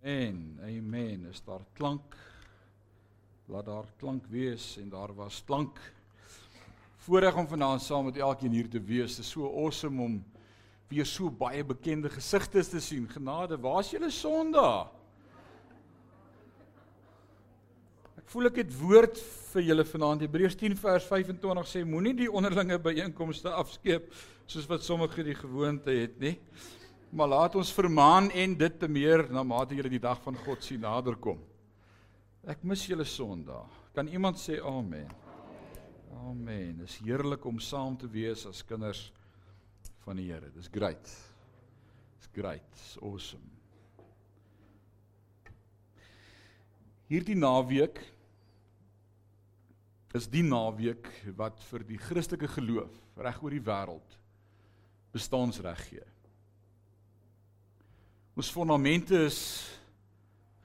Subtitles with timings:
[0.00, 1.26] En amen.
[1.30, 2.16] Is daar klank?
[3.44, 5.78] Laat daar klank wees en daar was klank.
[6.96, 9.16] Voorreg om vanaand saam met elkeen hier te wees.
[9.16, 10.24] Dit is so awesome om
[10.88, 13.08] weer so baie bekende gesigte te sien.
[13.08, 14.88] Genade, waar's julle Sondag?
[18.16, 19.20] Ek voel ek het woord
[19.52, 20.24] vir julle vanaand.
[20.24, 24.12] Hebreërs 10 vers 25 sê moenie die onderlinge byeenkomste afskeep
[24.46, 26.38] soos wat sommige die gewoonte het nie
[27.10, 30.62] maar laat ons vermaan en dit te meer na mate julle die dag van God
[30.62, 31.40] sien naderkom.
[32.46, 33.68] Ek mis julle Sondag.
[33.94, 35.10] Kan iemand sê amen?
[36.30, 36.78] Amen.
[36.84, 39.08] Dis heerlik om saam te wees as kinders
[40.04, 40.52] van die Here.
[40.54, 41.10] Dis great.
[42.20, 42.66] Dis great.
[42.76, 43.58] Dis awesome.
[47.10, 47.98] Hierdie naweek
[50.14, 54.16] is die naweek wat vir die Christelike geloof reg oor die wêreld
[55.10, 56.06] bestaansreg gee.
[58.38, 59.40] Ons fondamente is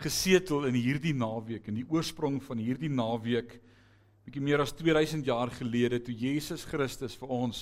[0.02, 3.56] gesetel in hierdie naweek en die oorsprong van hierdie naweek
[4.26, 7.62] bietjie meer as 2000 jaar gelede toe Jesus Christus vir ons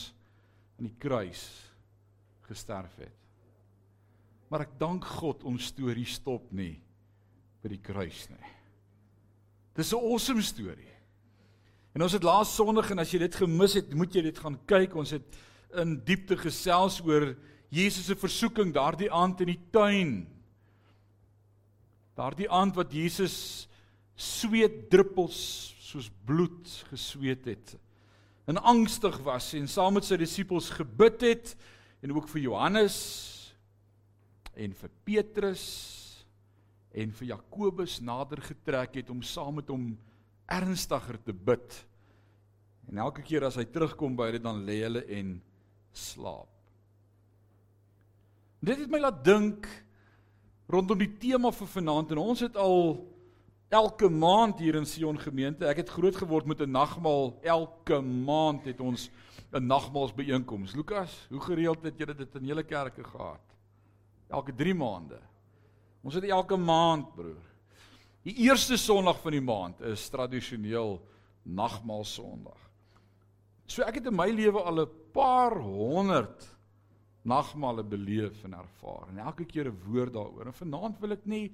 [0.79, 1.43] aan die kruis
[2.47, 3.19] gesterf het.
[4.49, 6.75] Maar ek dank God ons storie stop nie
[7.63, 8.51] by die kruis nie.
[9.73, 10.91] Dis 'n awesome storie.
[11.95, 14.57] En ons het laas Sondag en as jy dit gemis het, moet jy dit gaan
[14.65, 14.95] kyk.
[14.95, 15.37] Ons het
[15.77, 17.35] in diepte gesels oor
[17.73, 20.11] Jesus se versoeking daardie aand in die tuin.
[22.13, 23.35] Daardie aand wat Jesus
[24.13, 25.39] sweet druppels
[25.81, 27.73] soos bloed gesweet het.
[28.45, 31.55] En angstig was en saam met sy disippels gebid het
[32.03, 32.97] en ook vir Johannes
[34.53, 35.65] en vir Petrus
[36.93, 39.93] en vir Jakobus nader getrek het om saam met hom
[40.45, 41.79] ernstiger te bid.
[42.91, 45.39] En elke keer as hy terugkom by hulle dan lê hulle en
[45.89, 46.52] slaap.
[48.63, 49.65] Dit het my laat dink
[50.71, 52.95] rondom die tema vir vanaand en ons het al
[53.73, 57.33] elke maand hier in Sion gemeente, ek het groot geword met 'n nagmaal.
[57.43, 59.09] Elke maand het ons
[59.51, 60.75] 'n nagmaalsbyeenkoms.
[60.75, 63.43] Lukas, hoe gereeld het julle dit in julle kerke gehad?
[64.29, 65.19] Elke 3 maande.
[66.01, 67.43] Ons het elke maand, broer.
[68.23, 71.01] Die eerste Sondag van die maand is tradisioneel
[71.43, 72.69] nagmaal Sondag.
[73.65, 76.52] So ek het in my lewe al 'n paar honderd
[77.23, 80.47] nagmale beleef en ervaar en elke keer 'n woord daaroor.
[80.47, 81.51] En vanaand wil ek nie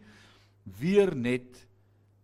[0.63, 1.67] weer net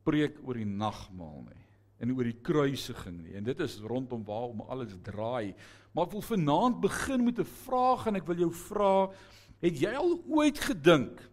[0.04, 1.64] preek oor die nagmaal nie
[2.00, 3.36] en oor die kruisiging nie.
[3.36, 5.56] En dit is rondom waarom alles draai.
[5.94, 9.12] Maar ek wil vanaand begin met 'n vraag en ek wil jou vra,
[9.62, 11.30] het jy al ooit gedink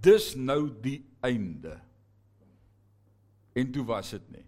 [0.00, 1.80] dis nou die einde?
[3.54, 4.47] En toe was dit nie.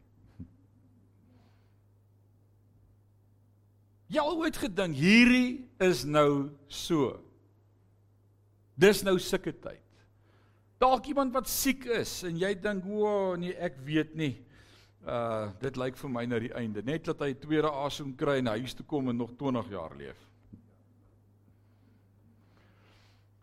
[4.10, 7.12] Jy al ooit gedink hierdie is nou so.
[8.80, 9.84] Dis nou sulke tyd.
[10.80, 14.42] Dalk iemand wat siek is en jy dink, "O, oh, nee, ek weet nie.
[15.06, 16.82] Uh dit lyk vir my nou die einde.
[16.82, 20.16] Net dat hy tweede asem kry en huis toe kom en nog 20 jaar leef."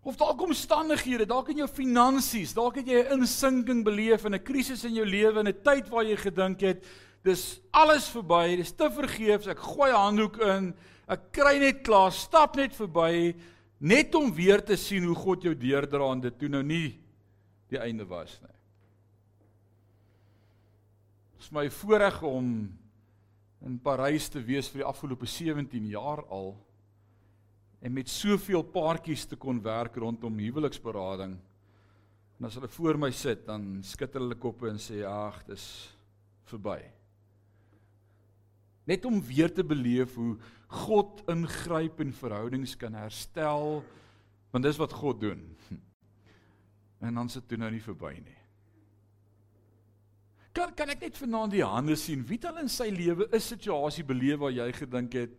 [0.08, 4.44] Of dalk omstandighede, dalk in jou finansies, dalk het jy 'n insinking beleef en 'n
[4.44, 6.86] krisis in jou lewe en 'n tyd waar jy gedink het,
[7.28, 7.46] dis
[7.76, 10.72] alles verby, dis te vergeefs, ek gooi handdoek in,
[11.12, 13.36] ek kry net klaar, stap net verby
[13.78, 16.98] net om weer te sien hoe God jou deurdra en dit toe nou nie
[17.72, 18.56] die einde was nie.
[21.36, 22.48] Dit is my voorreg om
[23.68, 26.56] in Parys te wees vir die afgelope 17 jaar al
[27.86, 31.38] en met soveel paartjies te kon werk rondom huweliksberading.
[32.38, 35.66] En as hulle voor my sit, dan skud hulle koppe en sê ag, dis
[36.50, 36.80] verby
[38.88, 40.38] net om weer te beleef hoe
[40.68, 43.84] God ingryp en verhoudings kan herstel
[44.52, 45.44] want dis wat God doen.
[46.98, 48.38] En dan sit dit nou nie verby nie.
[50.50, 54.04] Kan kan ek net vanaand die hande sien wie al in sy lewe 'n situasie
[54.04, 55.36] beleef waar jy gedink het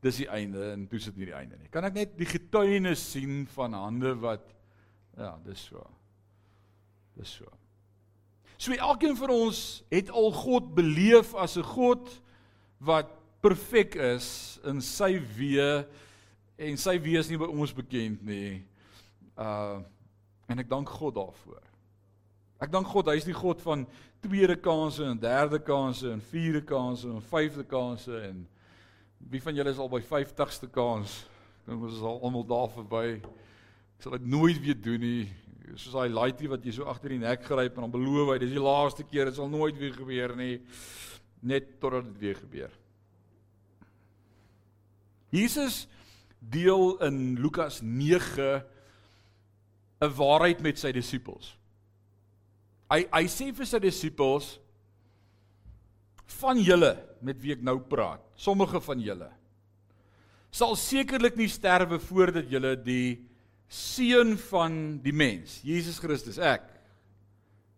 [0.00, 1.68] dis die einde en toe sit nie die einde nie.
[1.68, 4.54] Kan ek net die getuienis sien van hande wat
[5.18, 5.82] ja, dis so.
[7.18, 7.50] Dis so.
[8.56, 12.20] So elkeen van ons het al God beleef as 'n God
[12.80, 13.08] wat
[13.44, 15.84] perfek is in sy weë
[16.60, 18.60] en sy wees nie by ons bekend nie.
[19.36, 19.80] Uh
[20.50, 21.60] en ek dank God daarvoor.
[22.58, 23.84] Ek dank God, hy is die God van
[24.18, 28.40] tweede kansse en derde kansse en vierde kansse en vyfde kansse en
[29.30, 31.20] wie van julle is al by 50ste kans?
[31.68, 33.20] Dink ons is al almal daar verby.
[33.94, 35.22] Ek sal dit nooit weer doen nie.
[35.76, 38.56] Soos daai laaitie wat jy so agter die nek gryp en dan beloof hy dis
[38.56, 40.56] die laaste keer, dit sal nooit weer gebeur nie
[41.40, 42.74] net totdat dit weer gebeur.
[45.30, 45.86] Jesus
[46.38, 48.62] deel in Lukas 9
[50.00, 51.56] 'n waarheid met sy disippels.
[52.90, 54.58] Hy hy sê vir sy disippels
[56.40, 59.30] van julle met wie ek nou praat, sommige van julle
[60.50, 63.20] sal sekerlik nie sterwe voordat julle die
[63.70, 66.66] seun van die mens, Jesus Christus, ek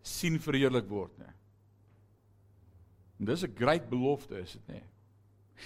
[0.03, 1.29] sien verheerlik word nie.
[3.23, 4.83] En dis 'n groot belofte is dit nie.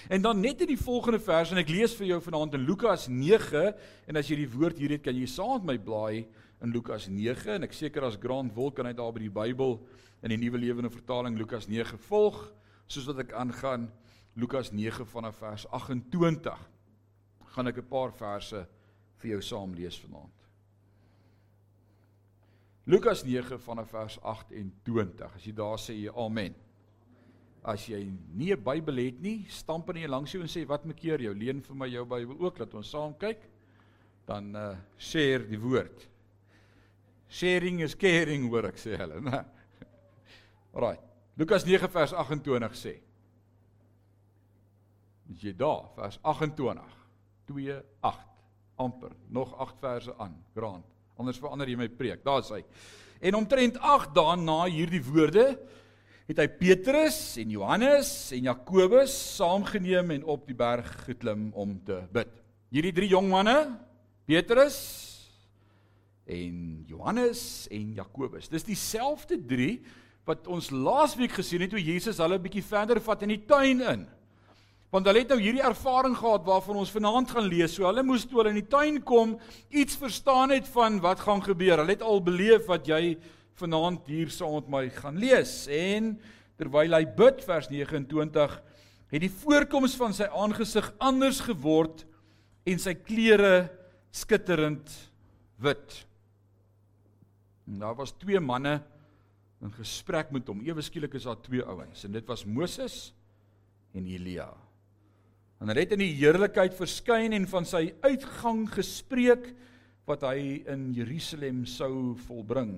[0.09, 3.07] En dan net in die volgende vers en ek lees vir jou vanaand in Lukas
[3.07, 3.73] 9
[4.07, 6.27] en as jy die woord hier het kan jy saam met my blaai
[6.61, 9.79] in Lukas 9 en ek seker as Grant wil kan hy daar by die Bybel
[10.21, 12.53] in die Nuwe Lewende Vertaling Lukas 9 volg
[12.85, 13.91] soos wat ek aangaan
[14.35, 16.69] Lukas 9 vanaf vers 28
[17.55, 18.67] gaan ek 'n paar verse
[19.17, 20.37] vir jou saam lees vanaand.
[22.85, 25.35] Lukas 9 vanaf vers 28.
[25.35, 26.66] As jy daar sê jy amen.
[27.67, 27.99] As jy
[28.31, 31.33] nie 'n Bybel het nie, stamp in langs jou en sê wat maak keer jou
[31.33, 33.41] leen vir my jou Bybel ook dat ons saam kyk.
[34.25, 36.07] Dan uh share die woord.
[37.29, 39.45] Sharing is caring hoor ek sê hulle, né?
[40.73, 40.97] Alraai.
[41.37, 43.01] Lukas 9 vers 28 sê.
[45.33, 45.89] Is jy daar?
[45.95, 46.95] Vers 28.
[47.47, 48.27] 2 8
[48.77, 50.37] amper nog 8 verse aan.
[50.55, 50.85] Grant.
[51.17, 52.23] Anders verander jy my preek.
[52.23, 52.63] Daar's hy.
[53.19, 55.57] En omtrent 8 dae na hierdie woorde
[56.27, 62.01] het hy Petrus en Johannes en Jakobus saamgeneem en op die berg geklim om te
[62.11, 62.33] bid.
[62.73, 63.55] Hierdie drie jong manne,
[64.27, 64.75] Petrus
[66.27, 67.41] en Johannes
[67.71, 68.51] en Jakobus.
[68.51, 69.79] Dis dieselfde drie
[70.27, 73.81] wat ons laasweek gesien het toe Jesus hulle 'n bietjie verder vat in die tuin
[73.81, 74.07] in.
[74.91, 77.73] Want hulle het nou hierdie ervaring gehad waarvan ons vanaand gaan lees.
[77.75, 79.39] So hulle moes toe hulle in die tuin kom
[79.69, 81.77] iets verstaan het van wat gaan gebeur.
[81.77, 83.17] Hulle het al beleef wat jy
[83.57, 85.65] vanaand hier saam met my gaan lees.
[85.71, 86.15] En
[86.57, 88.57] terwyl hy bid vers 29
[89.07, 92.03] het die voorkoms van sy aangesig anders geword
[92.67, 93.69] en sy klere
[94.11, 94.91] skitterend
[95.63, 96.01] wit.
[97.67, 98.79] En daar was twee manne
[99.63, 100.61] in gesprek met hom.
[100.65, 102.97] Ewe skielik is daar twee ouens en dit was Moses
[103.95, 104.51] en Elia.
[105.57, 109.49] En hy het in die heerlikheid verskyn en van sy uitgang gespreek
[110.07, 112.77] wat hy in Jerusalem sou volbring.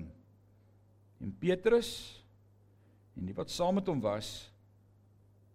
[1.20, 1.90] En Petrus
[3.18, 4.48] en die wat saam met hom was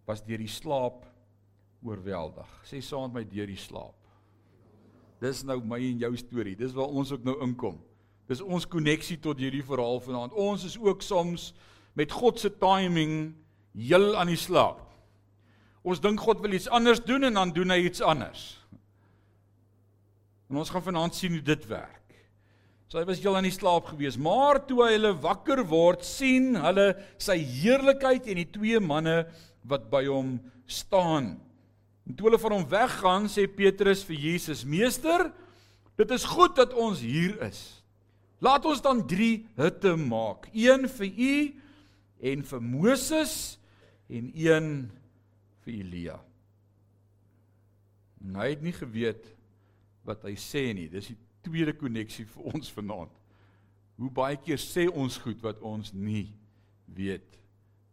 [0.06, 1.02] was deur die slaap
[1.82, 2.50] oorweldig.
[2.66, 3.96] Sê saam met my deur die slaap.
[5.22, 6.54] Dis nou my en jou storie.
[6.58, 7.80] Dis waar ons ook nou inkom.
[8.30, 10.34] Dis ons koneksie tot hierdie verhaal vanaand.
[10.34, 11.52] Ons is ook soms
[11.96, 13.32] met God se timing
[13.74, 14.82] heel aan die slaap.
[15.86, 18.48] Ons dink God wil iets anders doen en dan doen hy iets anders.
[20.50, 22.05] En ons gaan vanaand sien hoe dit werk.
[22.86, 26.54] So hy was heel aan die slaap gewees, maar toe hy hulle wakker word, sien
[26.62, 29.24] hulle sy heerlikheid en die twee manne
[29.66, 30.36] wat by hom
[30.70, 31.32] staan.
[32.06, 35.32] En toe hulle van hom weggaan, sê Petrus vir Jesus: "Meester,
[35.98, 37.82] dit is goed dat ons hier is.
[38.38, 41.36] Laat ons dan 3 hutte maak, een vir u
[42.20, 43.58] en vir Moses
[44.08, 44.68] en een
[45.64, 46.18] vir Elia.
[48.22, 49.24] En hy het nie geweet
[50.06, 50.86] wat hy sê nie.
[50.92, 53.14] Dis die tweede koneksie vir ons vanaand.
[53.96, 56.28] Hoe baie keer sê ons goed wat ons nie
[56.96, 57.38] weet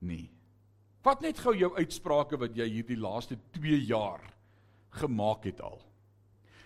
[0.04, 0.28] nie.
[1.04, 4.24] Wat net gou jou uitsprake wat jy hierdie laaste 2 jaar
[5.00, 5.80] gemaak het al.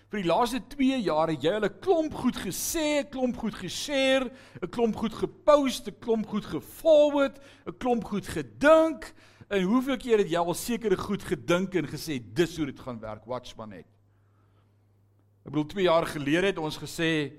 [0.08, 3.54] Vir die laaste 2 jaar het jy al 'n klomp goed gesê, 'n klomp goed
[3.54, 4.30] geshare,
[4.62, 9.14] 'n klomp goed gepost, 'n klomp goed geforward, 'n klomp goed gedink,
[9.48, 12.98] En hoeveel keer het jy al sekere goed gedink en gesê dis hoe dit gaan
[13.00, 13.24] werk?
[13.24, 13.86] Watch maar net.
[15.48, 17.32] Ek bedoel 2 jaar gelede het ons gesê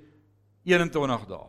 [0.66, 1.44] 21 dae.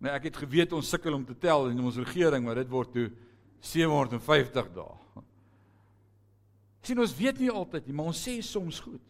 [0.00, 2.94] Nee, ek het geweet ons sukkel om te tel in ons regering, maar dit word
[2.94, 3.04] toe
[3.68, 4.96] 750 dae.
[6.88, 9.04] Sien ons weet nie altyd nie, maar ons sê soms goed.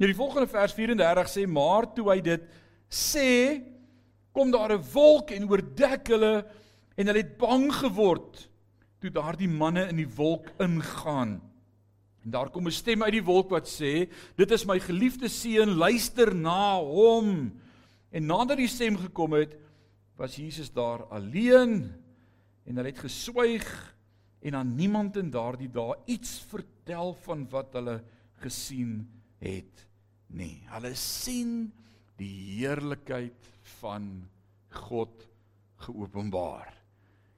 [0.00, 2.50] Nou die volgende vers 34 sê maar toe hy dit
[2.88, 3.60] sê,
[4.32, 6.48] kom daar 'n wolk en oordek hulle
[6.96, 8.48] en hulle het bang geword
[9.04, 11.51] toe daardie manne in die wolk ingaan.
[12.24, 15.74] En daar kom 'n stem uit die wolk wat sê: "Dit is my geliefde seun,
[15.74, 17.60] luister na hom."
[18.10, 19.56] En nadat die stem gekom het,
[20.16, 21.92] was Jesus daar alleen
[22.64, 23.96] en hulle het geswyg
[24.40, 28.02] en aan niemand in daardie dae iets vertel van wat hulle
[28.42, 29.86] gesien het
[30.26, 30.62] nie.
[30.66, 31.72] Hulle sien
[32.16, 33.50] die heerlikheid
[33.80, 34.28] van
[34.68, 35.26] God
[35.76, 36.81] geopenbaar.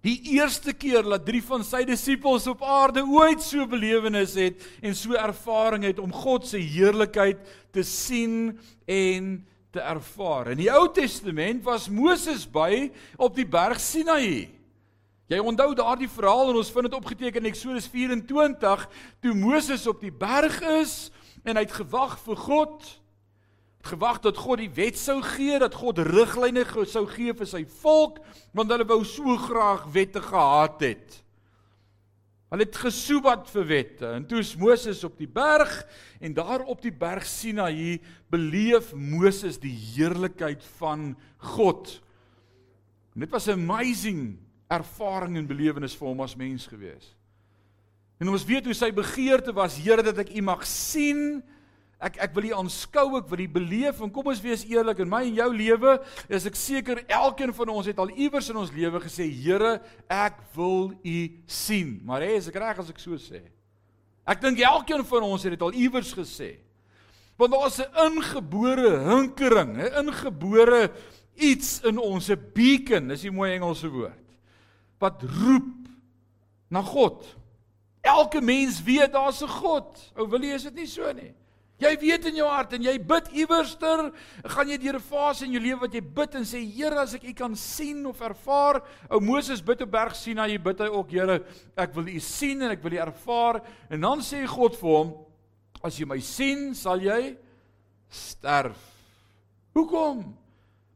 [0.05, 4.93] Die eerste keer dat drie van sy disippels op aarde ooit so belewenis het en
[4.97, 7.41] so ervaring het om God se heerlikheid
[7.73, 8.53] te sien
[8.85, 9.39] en
[9.73, 10.53] te ervaar.
[10.53, 14.51] In die Ou Testament was Moses by op die berg Sinaï.
[15.33, 18.85] Jy onthou daardie verhaal en ons vind dit opgeteken in Eksodus 24
[19.25, 21.09] toe Moses op die berg is
[21.49, 22.93] en hy het gewag vir God.
[23.85, 28.21] Gewag dat God die wet sou gee, dat God riglyne sou gee vir sy volk,
[28.57, 31.21] want hulle wou so graag wette gehad het.
[32.55, 34.07] Hulle het gesoebat vir wette.
[34.07, 35.73] En toe is Moses op die berg
[36.23, 37.99] en daar op die berg Sinaï
[38.31, 41.17] beleef Moses die heerlikheid van
[41.55, 41.91] God.
[43.15, 44.39] En dit was 'n amazing
[44.69, 47.17] ervaring en belewenis vir hom as mens gewees.
[48.19, 51.43] En ons weet hoe sy begeerte was, Here, dat ek U mag sien
[52.03, 55.09] Ek ek wil U aanskou, ek wil U beleef en kom ons wees eerlik in
[55.09, 55.95] my en jou lewe,
[56.29, 59.79] is ek seker elkeen van ons het al iewers in ons lewe gesê, Here,
[60.11, 62.01] ek wil U sien.
[62.05, 63.45] Maar hé, is ek reg as ek so sê?
[64.27, 66.57] Ek dink elkeen van ons het dit al iewers gesê.
[67.37, 70.91] Want daar's 'n ingebore hinkering, 'n ingebore
[71.37, 74.25] iets in ons, 'n beacon, dis 'n mooi Engelse woord.
[74.99, 75.89] Wat roep
[76.71, 77.37] na God.
[78.03, 80.13] Elke mens weet daar's 'n God.
[80.17, 81.35] Ou wil jy is dit nie so nie?
[81.83, 84.13] Jy weet in jou hart en jy bid iewerster,
[84.47, 87.15] gaan jy deur 'n fase in jou lewe wat jy bid en sê Here, as
[87.15, 91.11] ek U kan sien of ervaar, ou Moses bid op berg Sinaï, bid hy ook
[91.11, 91.45] Here,
[91.77, 95.27] ek wil U sien en ek wil U ervaar en dan sê God vir hom,
[95.83, 97.37] as jy my sien, sal jy
[98.09, 98.79] sterf.
[99.75, 100.23] Hoekom?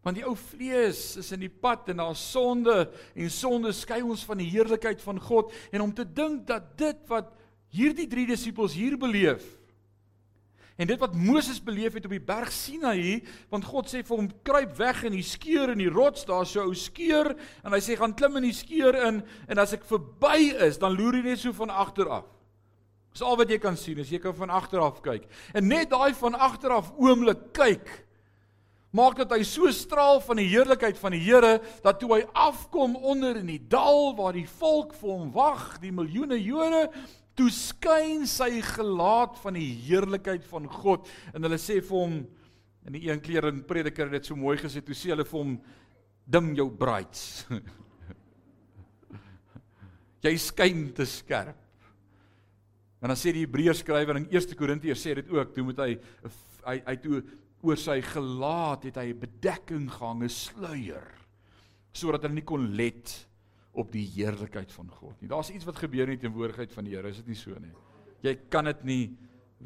[0.04, 4.22] Want die ou vlees is in die pad en daar's sonde en sonde skei ons
[4.24, 7.34] van die heerlikheid van God en om te dink dat dit wat
[7.74, 9.57] hierdie drie disippels hier beleef
[10.78, 13.18] En dit wat Moses beleef het op die berg Sinaï,
[13.50, 16.62] want God sê vir hom kruip weg in die skeur in die rots, daar's so
[16.62, 19.82] 'n ou skeur en hy sê gaan klim in die skeur in en as ek
[19.82, 22.26] verby is, dan loer jy net so van agter af.
[23.12, 25.26] Dis al wat jy kan sien, as jy kan van agter af kyk.
[25.52, 28.06] En net daai van agter af oomblik kyk
[28.94, 32.96] maak dat hy so straal van die heerlikheid van die Here dat toe hy afkom
[32.96, 36.88] onder in die dal waar die volk vir hom wag, die miljoene Jode,
[37.38, 41.06] toe skyn sy gelaat van die heerlikheid van God.
[41.32, 42.18] En hulle sê vir hom
[42.88, 45.38] in die een kleer en prediker het dit so mooi gesê toe sê hulle vir
[45.38, 45.56] hom
[46.28, 47.22] dim jou braids
[50.24, 51.58] jy skyn te skerp.
[52.98, 55.92] En dan sê die Hebreërs skrywer in 1 Korintiërs sê dit ook toe moet hy
[56.64, 57.20] hy hy toe
[57.62, 61.06] oor sy gelaat het hy 'n bedekking gehang 'n sluier
[61.92, 63.27] sodat hulle nie kon let
[63.78, 65.30] op die heerlikheid van God nie.
[65.30, 67.72] Daar's iets wat gebeur in die teenwoordigheid van die Here, is dit nie so nie?
[68.26, 69.02] Jy kan dit nie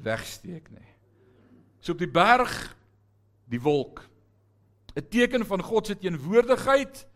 [0.04, 0.88] wegsteek nie.
[1.81, 2.52] So op die berg
[3.50, 4.09] die wolk
[4.95, 7.07] 'n teken van God se teenwoordigheid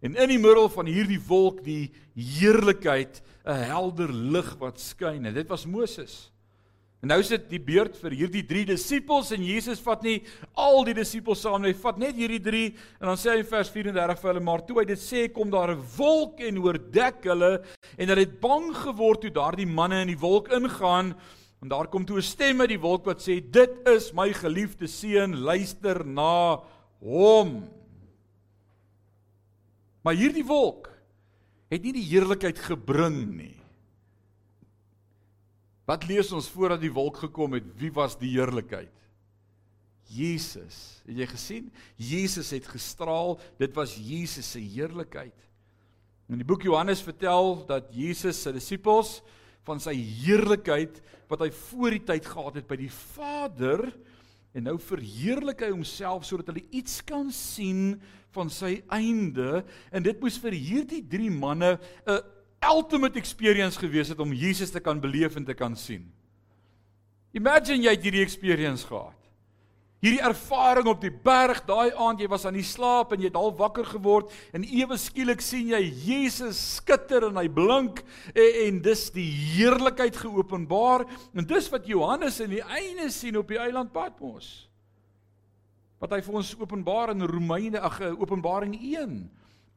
[0.00, 5.34] en in die middel van hierdie wolk die heerlikheid 'n helder lig wat skyn en
[5.34, 6.32] dit was Moses.
[7.00, 10.18] En nou sit die beurt vir hierdie 3 disippels en Jesus vat nie
[10.60, 12.64] al die disippels saam nie, hy vat net hierdie 3
[13.00, 15.48] en dan sê hy in vers 34 vir hulle maar toe hy dit sê kom
[15.48, 17.52] daar 'n wolk en oordek hulle
[17.96, 21.14] en hulle het bang geword toe daardie manne in die wolk ingaan
[21.62, 24.86] en daar kom toe 'n stem uit die wolk wat sê dit is my geliefde
[24.86, 26.60] seun luister na
[27.00, 27.64] hom.
[30.04, 30.90] Maar hierdie wolk
[31.70, 33.59] het nie die heerlikheid gebring nie.
[35.90, 37.66] Wat lees ons voordat die wolk gekom het?
[37.80, 38.92] Wie was die heerlikheid?
[40.10, 41.00] Jesus.
[41.06, 41.70] Het jy gesien?
[41.98, 43.38] Jesus het gestraal.
[43.58, 45.34] Dit was Jesus se heerlikheid.
[46.30, 49.18] In die boek Johannes vertel dat Jesus se disippels
[49.66, 53.88] van sy heerlikheid wat hy voor die tyd gehad het by die Vader
[54.54, 57.96] en nou verheerlik hy homself sodat hulle iets kan sien
[58.34, 62.22] van sy einde en dit moes vir hierdie drie manne 'n
[62.60, 66.04] ultimate experience gewees het om Jesus te kan beleef en te kan sien.
[67.32, 69.16] Imagine jy het hierdie experience gehad.
[70.00, 73.36] Hierdie ervaring op die berg, daai aand jy was aan die slaap en jy het
[73.36, 78.00] al wakker geword en ewe skielik sien jy Jesus skitter en hy blink
[78.32, 81.04] en, en dis die heerlikheid geopenbaar
[81.36, 84.48] en dis wat Johannes in die einde sien op die eiland Patmos.
[86.00, 89.20] Wat hy vir ons openbaar in Romeine ag Openbaring 1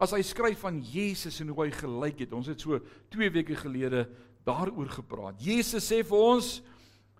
[0.01, 2.33] as hy skryf van Jesus en hoe hy gelyk het.
[2.33, 2.79] Ons het so
[3.13, 4.07] 2 weke gelede
[4.45, 5.39] daaroor gepraat.
[5.39, 6.61] Jesus sê vir ons: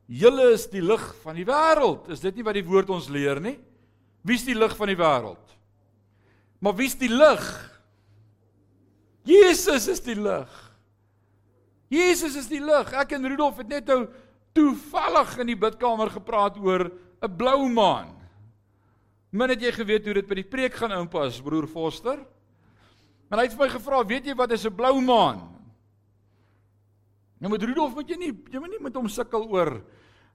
[0.07, 3.39] "Julle is die lig van die wêreld." Is dit nie wat die woord ons leer
[3.39, 3.59] nie?
[4.23, 5.55] Wie's die lig van die wêreld?
[6.59, 7.43] Maar wie's die lig?
[9.23, 10.51] Jesus is die lig.
[11.89, 12.93] Jesus is die lig.
[12.93, 14.07] Ek en Rudolf het net nou
[14.55, 18.15] toevallig in die bidkamer gepraat oor 'n blou maan.
[19.31, 22.19] Min het jy geweet hoe dit by die preek gaan inpas, broer Foster?
[23.33, 25.41] En hy het vir my gevra, "Weet jy wat is 'n blou maan?"
[27.41, 29.81] Nou met Rudolf moet jy nie jy moet nie met hom sukkel oor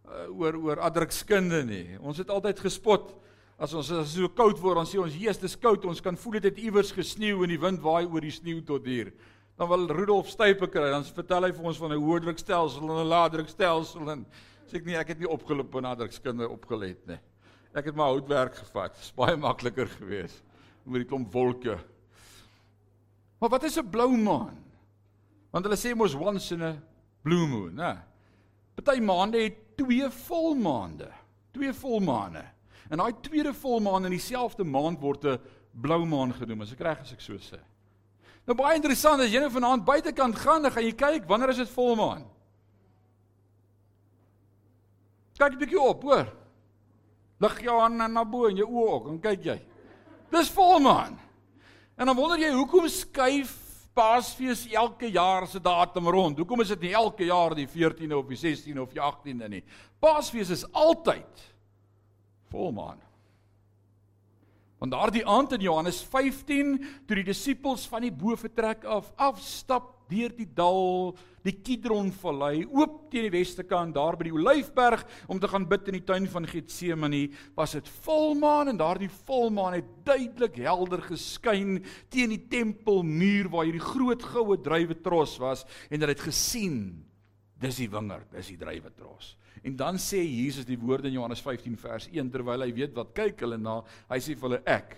[0.09, 1.99] uh, oor oor adrukskunde nie.
[2.01, 3.15] Ons het altyd gespot
[3.59, 5.85] as ons as so koud word, dan sê ons, "Jesus, dis koud.
[5.85, 8.85] Ons kan voel dit het iewers gesneeu en die wind waai oor die sneeu tot
[8.85, 9.13] hier."
[9.57, 13.07] Dan wil Rudolf stype kry, dan vertel hy vir ons van 'n hoë drukstelsel en
[13.07, 14.27] 'n lae drukstelsel en
[14.67, 17.19] sê ek nie ek het nie opgeloop op adrukskunde opgelet nie.
[17.75, 18.93] Ek het my houtwerk gevat.
[18.95, 20.43] Dit is baie makliker geweest
[20.85, 21.79] met die klomp wolke.
[23.39, 24.65] Maar wat is 'n blou maan?
[25.51, 26.77] Want hulle sê mos once in a
[27.23, 28.03] blue moon, né?
[28.75, 31.11] Party maande het twee volmaande,
[31.53, 32.45] twee volmaande.
[32.89, 35.41] En daai tweede volmaan in dieselfde maand word 'n
[35.73, 37.59] blou maan genoem, as ek reg is ek so sê.
[38.47, 41.57] Nou baie interessant, as jy nou vanaand buitekant gaan, dan gaan jy kyk wanneer is
[41.57, 42.25] dit volmaan?
[45.39, 46.27] Kyk 'n bietjie op, hoor.
[47.41, 49.61] Lig jou hande na bo en jou oë ook, en kyk jy.
[50.31, 51.19] Dis volmaan.
[51.99, 53.57] En dan wonder jy hoekom skuif
[53.99, 56.39] Paasfees elke jaar se datum rond?
[56.39, 59.65] Hoekom is dit nie elke jaar die 14de of die 16de of die 18de nie?
[59.99, 61.43] Paasfees is altyd
[62.53, 63.01] volmaan.
[64.79, 66.77] Want daardie aand in Johannes 15,
[67.09, 71.15] toe die disippels van die boefretrek af afstap deur die dal,
[71.47, 75.67] die Kidron vallei, oop teen die weste kant daar by die Olyfberg om te gaan
[75.69, 81.03] bid in die tuin van Getsemane, was dit volmaan en daardie volmaan het duidelik helder
[81.09, 81.79] geskyn
[82.13, 86.81] teen die tempelmuur waar hierdie groot goue druiwetros was en hulle het gesien
[87.59, 89.35] dis die wingerd, dis die druiwetros.
[89.67, 93.15] En dan sê Jesus die woorde in Johannes 15 vers 1 terwyl hy weet wat
[93.17, 94.95] kyk hulle na, hy sê vir hulle ek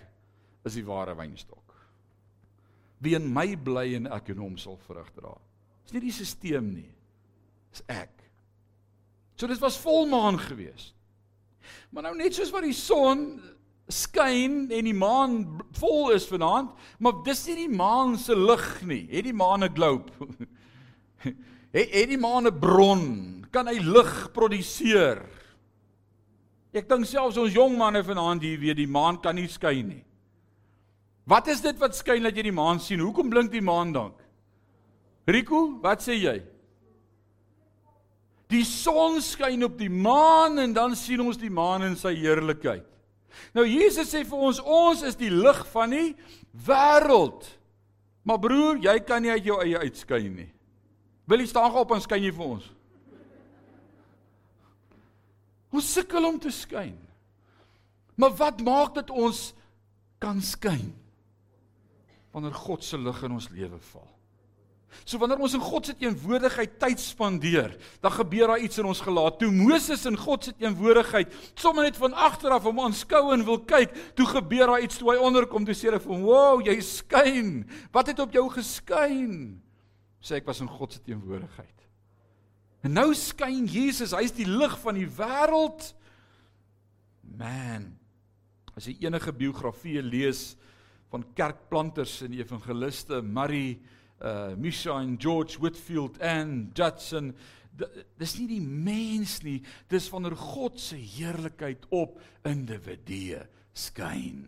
[0.67, 1.60] is die ware wynstok.
[3.01, 5.33] Wie in my bly en ek in hom sal vrug dra.
[5.85, 6.89] Dis nie die stelsel nie.
[7.73, 8.13] Dis ek.
[9.35, 10.93] So dit was volmaan geweest.
[11.89, 13.25] Maar nou net soos wat die son
[13.91, 15.41] skyn en die maan
[15.79, 19.03] vol is vanaand, maar dis nie die maan se lig nie.
[19.11, 20.11] Het die maan 'n globe?
[21.75, 23.03] het, het die maan 'n bron?
[23.51, 25.25] Kan hy lig produseer?
[26.71, 30.03] Ek dink selfs ons jong manne vanaand hier weet die maan kan nie skyn nie.
[31.31, 32.99] Wat is dit wat skyn dat jy die maan sien?
[32.99, 34.11] Hoekom blink die maan dan?
[35.31, 36.41] Rico, wat sê jy?
[38.51, 42.83] Die son skyn op die maan en dan sien ons die maan in sy heerlikheid.
[43.55, 46.09] Nou Jesus sê vir ons ons is die lig van die
[46.67, 47.47] wêreld.
[48.27, 50.49] Maar broer, jy kan nie uit jou eie uitskyn nie.
[51.31, 52.65] Wil jy staan op en skyn jy vir ons?
[55.71, 56.97] Ons sukkel om te skyn.
[58.19, 59.45] Maar wat maak dit ons
[60.19, 60.91] kan skyn?
[62.31, 64.09] Wanneer God se lig in ons lewe val.
[65.07, 69.01] So wanneer ons in God se teenwoordigheid tyd spandeer, dan gebeur daar iets in ons
[69.03, 69.39] gelaat.
[69.39, 73.61] Toe Moses in God se teenwoordigheid sommer net van agter af hom aanskou en wil
[73.67, 76.77] kyk, toe gebeur daar iets toe hy onderkom, toe sê hy vir hom: "Wow, jy
[76.83, 77.53] skyn.
[77.91, 79.61] Wat het op jou geskyn?"
[80.21, 81.77] Sê ek was in God se teenwoordigheid.
[82.83, 85.93] En nou skyn Jesus, hy's die lig van die wêreld.
[87.37, 87.97] Man,
[88.75, 90.55] as jy enige biografieë lees,
[91.11, 93.79] van kerkplanters en evangeliste Murray
[94.21, 97.33] uh Misha en George Whitfield en Judson.
[98.19, 99.59] Dis nie die mens nie
[99.91, 103.41] dis wanneer God se heerlikheid op individue
[103.73, 104.45] skyn.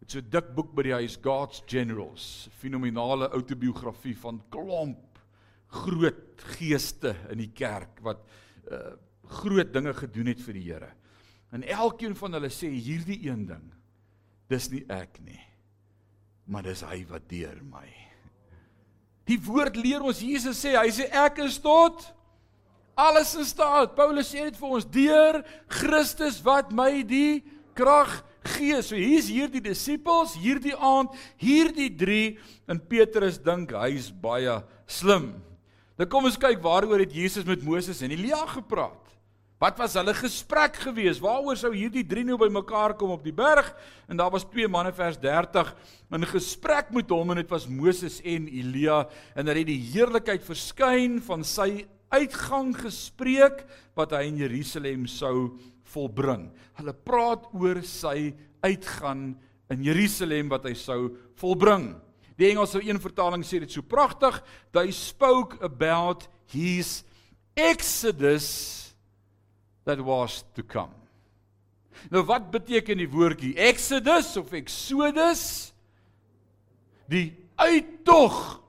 [0.00, 5.18] Dit's 'n dik boek by die huis God's Generals fenominale outobiografie van klomp
[5.66, 8.22] groot geeste in die kerk wat
[8.70, 10.90] uh groot dinge gedoen het vir die Here.
[11.50, 13.72] En elkeen van hulle sê hierdie een ding
[14.50, 15.44] dis nie ek nie
[16.46, 17.86] maar dis hy wat deur my.
[19.24, 22.04] Die woord leer ons Jesus sê hy sê ek is tot
[22.94, 23.94] alles in staat.
[23.96, 25.40] Paulus sê dit vir ons deur
[25.72, 27.40] Christus wat my die
[27.76, 28.12] krag
[28.54, 28.82] gee.
[28.84, 32.20] So hier's hierdie disippels hierdie aand hierdie 3
[32.68, 35.32] en Petrus dink hy's baie slim.
[35.96, 39.00] Dan kom ons kyk waaroor het Jesus met Moses en Elia gepraat
[39.64, 41.22] Wat was hulle gesprek gewees?
[41.24, 43.70] Waaroor sou hierdie drie nou bymekaar kom op die berg?
[44.12, 45.70] En daar was twee manne vers 30
[46.12, 50.44] in gesprek met hom en dit was Moses en Elia en hulle het die heerlikheid
[50.44, 53.64] verskyn van sy uitgang gespreek
[53.96, 55.54] wat hy in Jerusalem sou
[55.94, 56.50] volbring.
[56.76, 59.30] Hulle praat oor sy uitgaan
[59.72, 61.08] in Jerusalem wat hy sou
[61.40, 61.94] volbring.
[62.36, 64.42] Die Engelse een vertaling sê dit so pragtig,
[64.76, 67.00] they spoke about his
[67.56, 68.83] exodus
[69.84, 70.92] that was to come.
[72.10, 75.72] Nou wat beteken die woordjie Exodus of Exodus?
[77.10, 78.60] Die uittog.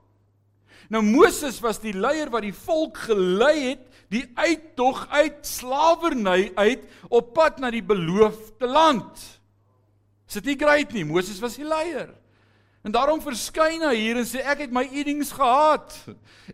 [0.92, 6.84] Nou Moses was die leier wat die volk gelei het, die uittog uit slawerny uit
[7.10, 9.18] op pad na die beloofde land.
[10.28, 11.04] Is dit nie great nie?
[11.06, 12.12] Moses was die leier.
[12.86, 15.90] En daarom verskyn hy hier en sê ek het my eedings gehad.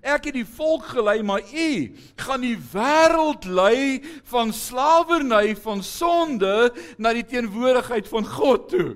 [0.00, 1.92] Ek het die volk gelei, maar u
[2.24, 4.00] gaan die wêreld lei
[4.32, 8.88] van slawerny van sonde na die teenwoordigheid van God toe.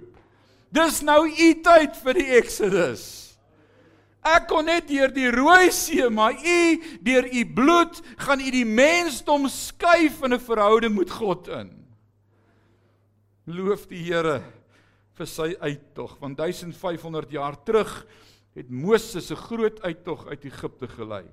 [0.72, 3.04] Dis nou u tyd vir die Exodus.
[4.24, 6.60] Ek kon net deur die Rooi See, maar u
[7.04, 11.68] deur u bloed gaan u die mensdom skuif in 'n verhouding met God in.
[13.44, 14.55] Loof die Here
[15.16, 16.16] vir sy uittog.
[16.20, 18.06] Want 1500 jaar terug
[18.56, 21.24] het Moses 'n groot uittog uit Egipte gelei.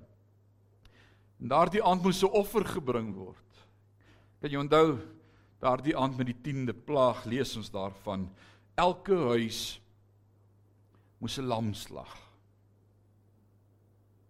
[1.40, 3.38] En daardie aand moes 'n offer gebring word.
[4.42, 5.00] Kan jy onthou
[5.60, 8.30] daardie aand met die 10de plaag lees ons daarvan
[8.76, 9.80] elke huis
[11.20, 12.18] moes 'n lam slag.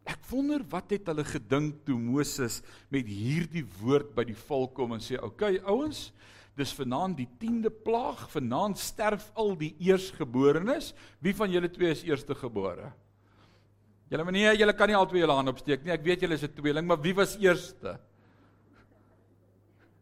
[0.06, 4.94] Ek wonder wat het hulle gedink toe Moses met hierdie woord by die volk kom
[4.94, 6.12] en sê, "Oké okay, ouens,
[6.56, 10.94] dis vanaand die 10de plaag, vanaand sterf al die eersgeborenes.
[11.20, 12.92] Wie van julle twee is eerstegebore?"
[14.10, 15.94] Julle meneer, julle kan nie albei julle hand opsteek nie.
[15.96, 17.98] Ek weet julle is 'n tweeling, maar wie was eerste?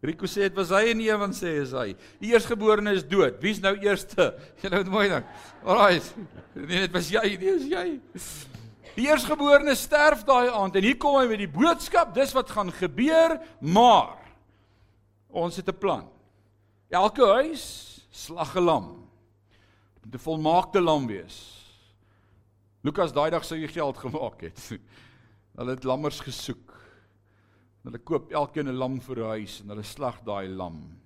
[0.02, 1.94] Rico sê dit was hy en Ewan sê is hy.
[2.20, 3.38] Die eersgeborene is dood.
[3.40, 4.34] Wie's nou eerste?
[4.64, 5.26] Julle moet mooi dink.
[5.64, 6.02] Alraai.
[6.56, 7.86] Nee, dit was jy, dis jy.
[8.98, 12.74] Die eersgeborene sterf daai aand en hier kom hy met die boodskap, dis wat gaan
[12.76, 14.18] gebeur, maar
[15.32, 16.10] ons het 'n plan.
[16.92, 17.64] Elke huis
[18.12, 18.88] slag 'n lam.
[20.04, 21.38] Moet 'n volmaakte lam wees.
[22.84, 24.60] Lukas daai dag sou hy geld gemaak het.
[25.58, 26.74] Hulle het lammers gesoek.
[27.84, 31.00] Hulle koop elkeen 'n lam vir 'n huis en hulle slag daai lam.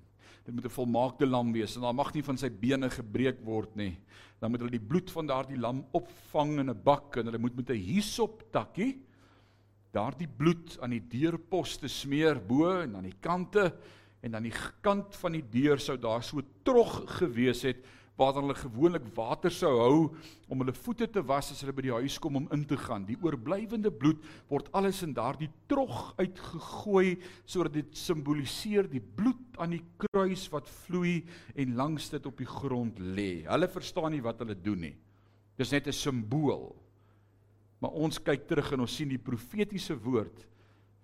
[0.43, 3.75] Dit moet 'n volmaakte lam wees en daar mag nie van sy bene gebreek word
[3.75, 3.97] nie
[4.39, 7.55] dan moet hulle die bloed van daardie lam opvang in 'n bak en hulle moet
[7.55, 9.01] met 'n hisop takkie
[9.91, 13.73] daardie bloed aan die deurposte smeer bo en aan die kante
[14.25, 17.83] en aan die kant van die deur sou daar so trog gewees het
[18.15, 19.97] waar hulle gewoonlik water sou hou
[20.47, 23.03] om hulle voete te was as hulle by die huis kom om in te gaan.
[23.07, 29.75] Die oorblywende bloed word alles in daardie trog uitgegooi sodat dit simboliseer die bloed aan
[29.75, 31.19] die kruis wat vloei
[31.59, 33.43] en langs dit op die grond lê.
[33.49, 34.95] Hulle verstaan nie wat hulle doen nie.
[35.59, 36.75] Dis net 'n simbool.
[37.79, 40.47] Maar ons kyk terug en ons sien die profetiese woord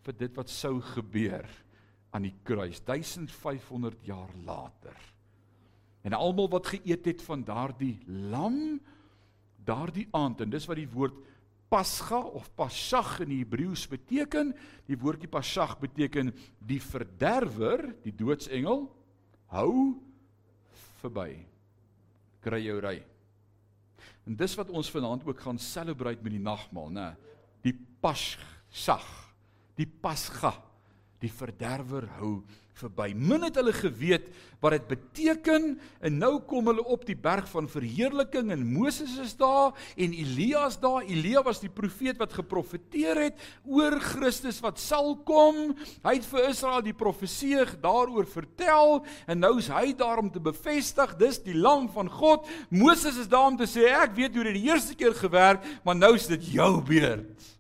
[0.04, 1.46] vir dit wat sou gebeur
[2.12, 4.96] aan die kruis 1500 jaar later.
[6.02, 8.80] En almal wat geëet het van daardie lam
[9.62, 11.20] daardie aand en dis wat die woord
[11.72, 14.50] Pasga of Pasag in die Hebreëus beteken.
[14.90, 18.90] Die woordjie Pasag beteken die verderwer, die doodsengel
[19.54, 19.72] hou
[21.00, 21.46] verby.
[22.44, 22.98] Kry jou ry.
[24.28, 27.08] En dis wat ons vanaand ook gaan celebrate met die nagmaal, né?
[27.64, 29.08] Die Pasag,
[29.80, 30.52] die Pasga,
[31.22, 32.42] die verderwer hou
[32.82, 33.12] verby.
[33.14, 34.30] Min het hulle geweet
[34.62, 35.74] wat dit beteken
[36.06, 40.78] en nou kom hulle op die berg van verheerliking en Moses is daar en Elias
[40.82, 41.06] daar.
[41.06, 45.76] Elia was die profeet wat geprofeteer het oor Christus wat sal kom.
[46.06, 50.42] Hy het vir Israel die profesie daaroor vertel en nou is hy daar om te
[50.42, 52.48] bevestig dis die lam van God.
[52.70, 55.98] Moses is daar om te sê ek weet hoe dit die eerste keer gewerk, maar
[55.98, 57.51] nou is dit jou beurt.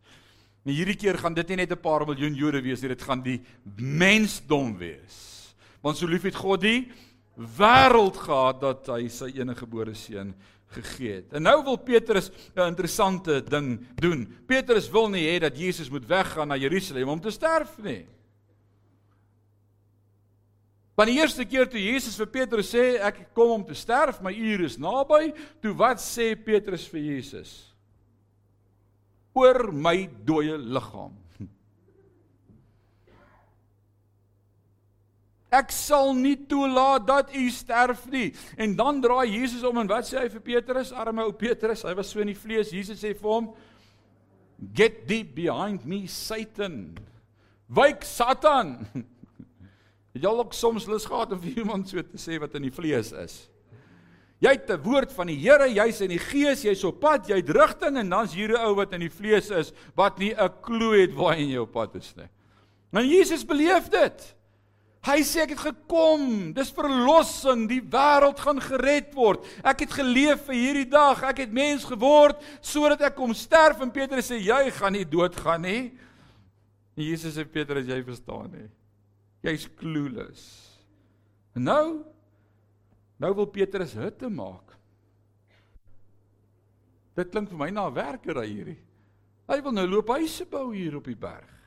[0.65, 3.21] En hierdie keer gaan dit nie net 'n paar miljoen Jode wees nie, dit gaan
[3.21, 3.41] die
[3.75, 5.55] mensdom wees.
[5.81, 6.91] Want so lief het God die
[7.35, 10.35] wêreld gehad dat hy sy enige gebore seun
[10.71, 11.33] gegee het.
[11.33, 14.27] En nou wil Petrus 'n interessante ding doen.
[14.45, 18.05] Petrus wil nie hê dat Jesus moet weggaan na Jerusalem om te sterf nie.
[20.95, 24.31] Want die eerste keer toe Jesus vir Petrus sê ek kom om te sterf, my
[24.31, 27.70] uur is naby, toe wat sê Petrus vir Jesus?
[29.37, 31.17] Oor my dooie liggaam.
[35.51, 38.29] Ek sal nie toelaat dat u sterf nie.
[38.55, 41.91] En dan draai Jesus om en wat sê hy vir Petrus, arme ou Petrus, hy
[41.97, 42.71] was so in die vlees.
[42.71, 43.49] Jesus sê vir hom:
[44.73, 46.95] "Get thee behind me, Satan."
[47.67, 48.77] Wyk Satan.
[50.11, 52.67] Het jy al ook soms lus gehad om vir iemand so te sê wat in
[52.67, 53.35] die vlees is?
[54.41, 57.35] Jy het 'n woord van die Here, jy's in die gees, jy's op pad, jy
[57.35, 60.49] het rigting en dan's hier 'n ou wat in die vlees is wat nie 'n
[60.61, 62.29] klou het waar jy op pad is nie.
[62.91, 64.35] Maar Jesus beleef dit.
[65.01, 69.45] Hy sê ek het gekom, dis verlossing, die wêreld gaan gered word.
[69.63, 73.91] Ek het geleef vir hierdie dag, ek het mens geword sodat ek kom sterf en
[73.91, 75.97] Petrus sê jy gaan nie doodgaan nie.
[76.97, 78.69] En Jesus sê Petrus jy verstaan nie.
[79.41, 80.77] Jy's clueless.
[81.55, 81.85] En nou
[83.21, 84.73] Nou wil Petrus hutte maak.
[87.17, 88.79] Dit klink vir my na 'n werker hierdie.
[89.47, 91.60] Hy wil nou loop huise bou hier op die berg.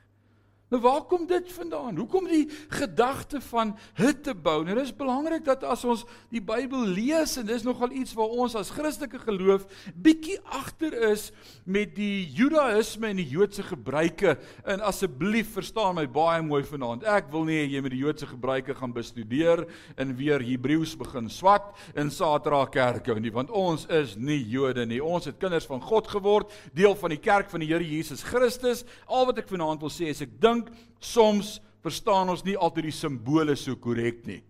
[0.74, 1.94] Nou waar kom dit vandaan?
[1.96, 4.64] Hoekom die gedagte van hutte bou?
[4.66, 6.00] Nou dis belangrik dat as ons
[6.34, 11.28] die Bybel lees en dis nogal iets waar ons as Christelike geloof bietjie agter is
[11.62, 14.34] met die Judaïsme en die Joodse gebruike.
[14.66, 17.06] En asseblief verstaan my baie mooi vanaand.
[17.06, 19.62] Ek wil nie jy met die Joodse gebruike gaan bestudeer
[19.94, 24.98] en weer Hebreëus begin swat in Satra kerke nie, want ons is nie Jode nie.
[24.98, 28.82] Ons het kinders van God geword, deel van die kerk van die Here Jesus Christus.
[29.06, 32.88] Al wat ek vanaand wil sê is ek dink dink soms verstaan ons nie altyd
[32.88, 34.40] die simbole so korrek nie.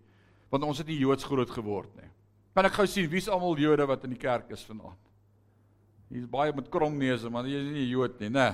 [0.49, 2.09] Want ons het nie Joods groot geword nie.
[2.55, 4.99] Kan ek gou sien wie's almal Jode wat in die kerk is vanaand?
[6.07, 8.53] Hier's baie met kromneuse, maar jy is nie Jood nie, né?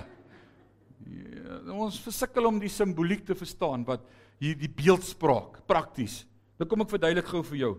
[1.06, 4.04] Ja, ons versukkel om die simboliek te verstaan wat
[4.42, 6.24] hier die beeldspraak prakties.
[6.58, 7.72] Nou kom ek verduidelik gou vir jou.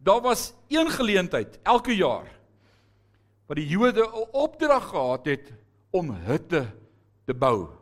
[0.00, 2.28] Daar was een geleentheid elke jaar
[3.48, 5.52] wat die Jode 'n opdrag gehad het
[5.90, 6.68] om hutte
[7.26, 7.77] te bou.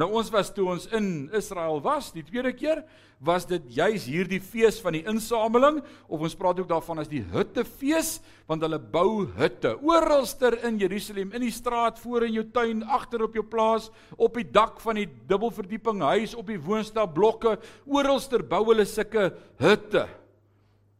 [0.00, 2.80] Nou ons was toe ons in Israel was, die tweede keer,
[3.24, 5.78] was dit juis hierdie fees van die insameling
[6.10, 8.16] of ons praat ook daarvan as die huttefees
[8.50, 13.22] want hulle bou hutte oralster in Jerusalem, in die straat, voor in jou tuin, agter
[13.24, 13.86] op jou plaas,
[14.18, 17.54] op die dak van die dubbelverdieping huis, op die woonstel blokke,
[17.86, 19.30] oralster bou hulle sulke
[19.62, 20.04] hutte.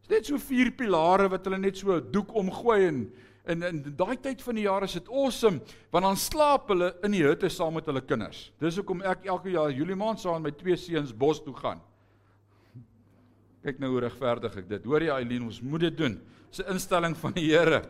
[0.05, 3.05] Dit is net so vier pilare wat hulle net so doek omgooi en
[3.47, 5.61] in in daai tyd van die jaar is dit awesome
[5.93, 8.51] want dan slaap hulle in die hutte saam met hulle kinders.
[8.59, 11.81] Dis hoekom ek elke jaar Julie maand saam met my twee seuns bos toe gaan.
[13.65, 14.83] Kyk nou hoe regverdig ek dit.
[14.85, 16.19] Hoor jy Eileen, ons moet dit doen.
[16.49, 17.81] Dis 'n instelling van die Here.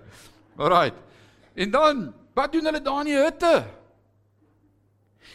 [0.58, 0.96] Alraight.
[1.56, 3.66] En dan, wat doen hulle daar in die hutte?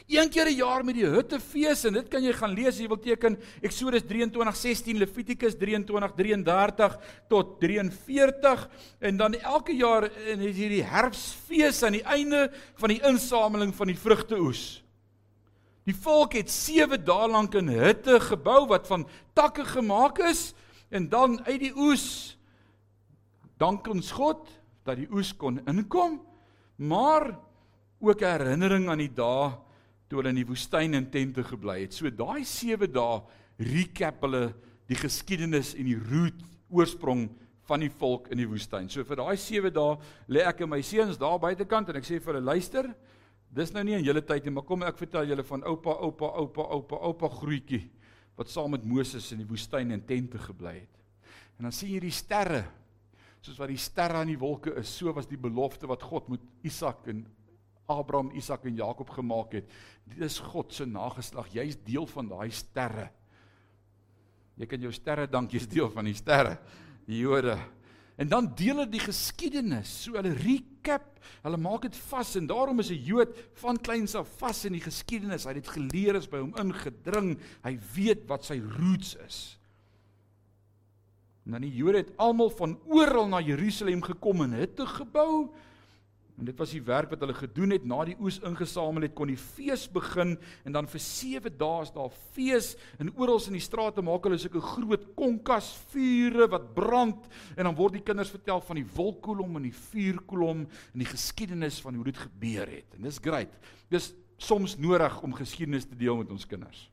[0.06, 2.88] Een keer 'n jaar met die huttefees en dit kan jy gaan lees as jy
[2.88, 6.98] wil teken Eksodus 23:16 Levitikus 23:33
[7.28, 13.00] tot 43 en dan elke jaar en is hierdie herfsfees aan die einde van die
[13.02, 14.82] insameling van die vrugteoes.
[15.84, 20.54] Die volk het 7 dae lank in hutte gebou wat van takke gemaak is
[20.90, 22.36] en dan uit die oes
[23.58, 24.48] dank ons God
[24.84, 26.20] dat die oes kon inkom
[26.76, 27.38] maar
[28.00, 29.50] ook herinnering aan die dae
[30.10, 31.94] toe hulle in die woestyn in tente gebly het.
[31.94, 33.20] So daai 7 dae
[33.70, 34.48] recap hulle
[34.90, 36.42] die geskiedenis en die root
[36.74, 37.28] oorsprong
[37.70, 38.90] van die volk in die woestyn.
[38.90, 39.94] So vir daai 7 dae
[40.34, 42.90] lê ek en my seuns daar buitekant en ek sê vir hulle luister,
[43.54, 46.32] dis nou nie in julle tyd nie, maar kom ek vertel julle van oupa, oupa,
[46.42, 47.84] oupa, oupa, oupa grootjie
[48.38, 51.00] wat saam met Moses in die woestyn in tente gebly het.
[51.58, 52.64] En dan sien jy die sterre
[53.44, 56.42] soos wat die sterre aan die wolke is, so was die belofte wat God met
[56.66, 57.22] Isak en
[57.90, 59.70] Abraham, Isak en Jakob gemaak het.
[60.04, 61.50] Dit is God se nageslag.
[61.54, 63.10] Jy's deel van daai sterre.
[64.60, 66.58] Jy kan jou sterre dank jy's deel van die sterre.
[67.08, 67.56] Die Jode.
[68.20, 69.92] En dan deel hulle die geskiedenis.
[70.04, 71.06] So hulle recap,
[71.44, 74.84] hulle maak dit vas en daarom is 'n Jood van kleins af vas in die
[74.84, 75.44] geskiedenis.
[75.44, 77.38] Hy het dit geleer is by hom ingedring.
[77.64, 79.58] Hy weet wat sy roots is.
[81.44, 85.50] Dan die Jode het almal van oral na Jerusalem gekom en 'n gebou
[86.40, 89.28] En dit was die werk wat hulle gedoen het na die oes ingesamel het kon
[89.28, 93.60] die fees begin en dan vir 7 dae is daar fees en oral in die
[93.60, 98.62] strate maak hulle sulke groot konkas vure wat brand en dan word die kinders vertel
[98.64, 102.96] van die wolkkolom en die vuurkolom en die geskiedenis van hoe dit gebeur het.
[102.96, 103.52] En dis great.
[103.92, 106.86] Dis soms nodig om geskiedenis te deel met ons kinders.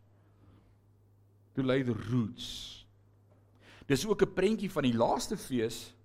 [1.56, 2.84] To lay the roots.
[3.88, 5.96] Dis ook 'n prentjie van die laaste fees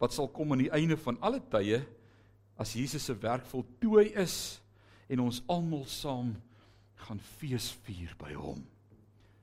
[0.00, 1.84] wat sal kom aan die einde van alle tye
[2.56, 4.58] as Jesus se werk voltooi is
[5.12, 6.34] en ons almal saam
[7.06, 8.62] gaan feesvier by hom.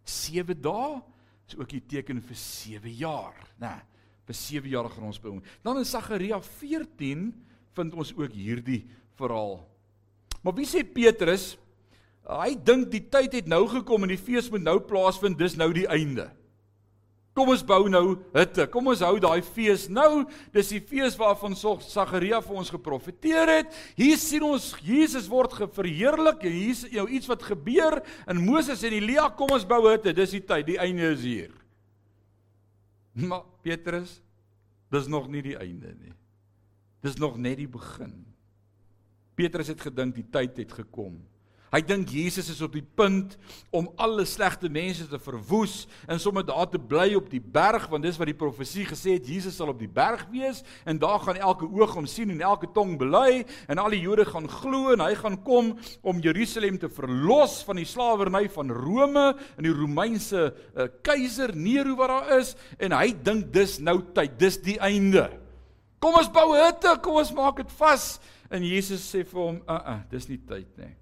[0.03, 0.99] 7 dae
[1.47, 3.77] is ook die teken vir 7 jaar, né?
[4.27, 5.43] Vir 7 jaar gaan ons by hom.
[5.63, 7.29] Dan in Sagaria 14
[7.75, 8.83] vind ons ook hierdie
[9.19, 9.61] verhaal.
[10.43, 11.53] Maar wie sê Petrus?
[12.23, 15.69] Hy dink die tyd het nou gekom en die fees moet nou plaasvind, dis nou
[15.75, 16.29] die einde.
[17.33, 18.03] Kom ons bou nou
[18.35, 18.67] hitte.
[18.69, 20.23] Kom ons hou daai fees nou.
[20.53, 23.79] Dis die fees waarvan Sagaria vir ons geprofeteer het.
[23.97, 27.97] Hier sien ons Jesus word verheerlik en hier's jou iets wat gebeur
[28.29, 29.31] in Moses en Elia.
[29.33, 30.13] Kom ons bou hitte.
[30.13, 30.67] Dis die tyd.
[30.69, 31.57] Die einde is hier.
[33.17, 34.19] Maar Petrus,
[34.93, 36.13] dis nog nie die einde nie.
[37.03, 38.13] Dis nog net die begin.
[39.33, 41.17] Petrus het gedink die tyd het gekom.
[41.73, 43.31] Hy dink Jesus is op die punt
[43.73, 48.05] om alle slegte mense te verwoes en sommer daar te bly op die berg want
[48.05, 51.41] dis wat die profesie gesê het Jesus sal op die berg wees en daar gaan
[51.41, 55.01] elke oog hom sien en elke tong bely en al die Jode gaan glo en
[55.01, 55.73] hy gaan kom
[56.05, 61.97] om Jerusalem te verlos van die slawerny van Rome en die Romeinse uh, keiser Nero
[61.97, 65.31] wat daar is en hy dink dis nou tyd dis die einde.
[65.97, 68.11] Kom ons bou hitte kom ons maak dit vas
[68.53, 70.99] en Jesus sê vir hom uh uh dis nie tyd nie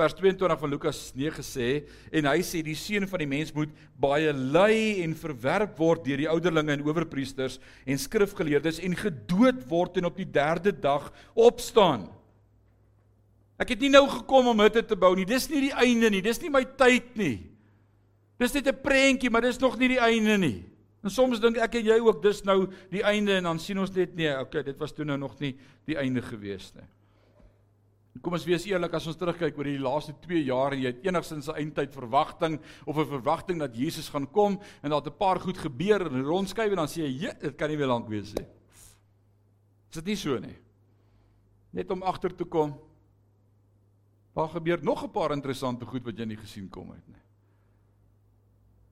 [0.00, 1.68] vers 22 van Lukas 9 sê
[2.16, 6.22] en hy sê die seun van die mens moet baie ly en verwerp word deur
[6.22, 12.08] die ouderlinge en owerpriesters en skrifgeleerdes en gedood word en op die derde dag opstaan.
[13.60, 15.28] Ek het nie nou gekom om hitte te bou nie.
[15.28, 16.22] Dis nie die einde nie.
[16.24, 17.50] Dis nie my tyd nie.
[18.40, 20.64] Dis net 'n prentjie, maar dis nog nie die einde nie.
[21.04, 23.92] En soms dink ek en jy ook dis nou die einde en dan sien ons
[23.92, 26.88] net nee, okay, dit was toe nou nog nie die einde gewees nie.
[28.18, 31.04] Kom ons wees eerlik as ons terugkyk oor hierdie laaste 2 jaar en jy het
[31.06, 35.38] enigstens 'n eindtyd verwagting of 'n verwagting dat Jesus gaan kom en het 'n paar
[35.38, 38.46] goed gebeur en rondskuif en dan sê jy, dit kan nie weer lank wees nie.
[39.88, 40.56] Is dit nie so nie?
[41.72, 42.74] Net om agter te kom.
[44.34, 47.29] Daar gebeur nog 'n paar interessante goed wat jy nie gesien kom het nie.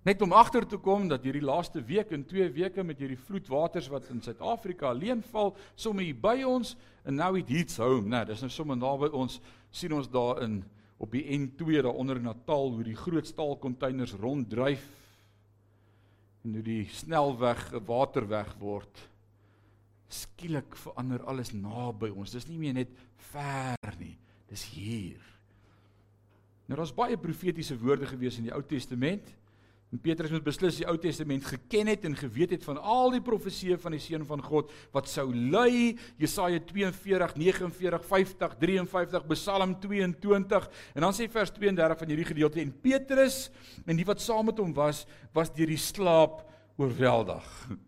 [0.08, 3.90] Net om agter te kom dat hierdie laaste week en 2 weke met hierdie vloedwaters
[3.92, 6.70] wat in Suid-Afrika alleen val, sommer hier by ons
[7.04, 8.22] en nou it hits home, né?
[8.24, 9.34] Dis nou sommer naby ons
[9.68, 10.62] sien ons daar in
[10.96, 14.86] op die N2 daar onder Natal hoe die groot staalkonteiners ronddryf
[16.46, 19.02] en hoe die snelweg 'n waterweg word.
[20.08, 22.32] Skielik verander alles naby ons.
[22.32, 24.16] Dis nie meer net ver nie.
[24.48, 25.20] Dis hier.
[26.66, 29.36] Nou daar's baie profetiese woorde gewees in die Ou Testament.
[29.88, 33.22] En Petrus moet beslis die Ou Testament geken het en geweet het van al die
[33.24, 39.72] profeseë van die seun van God wat sou lei Jesaja 42, 49, 50, 53, Psalm
[39.80, 43.46] 22 en dan sê vers 32 van hierdie gedeelte en Petrus
[43.86, 46.44] en die wat saam met hom was was deur die slaap
[46.78, 47.46] oorweldig.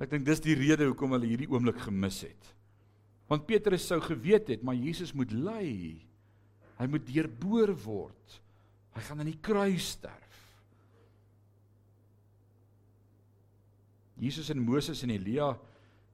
[0.00, 2.46] En ek dink dis die rede hoekom hulle hierdie oomblik gemis het.
[3.28, 5.74] Want Petrus sou geweet het maar Jesus moet ly.
[6.80, 8.38] Hy moet deurboor word.
[8.96, 10.29] Hy gaan aan die kruis sterf.
[14.20, 15.54] Jesus en Moses en Elia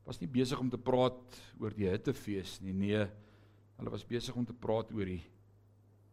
[0.07, 2.75] was nie besig om te praat oor die hittefees nie.
[2.77, 3.03] Nee,
[3.77, 5.23] hulle was besig om te praat oor die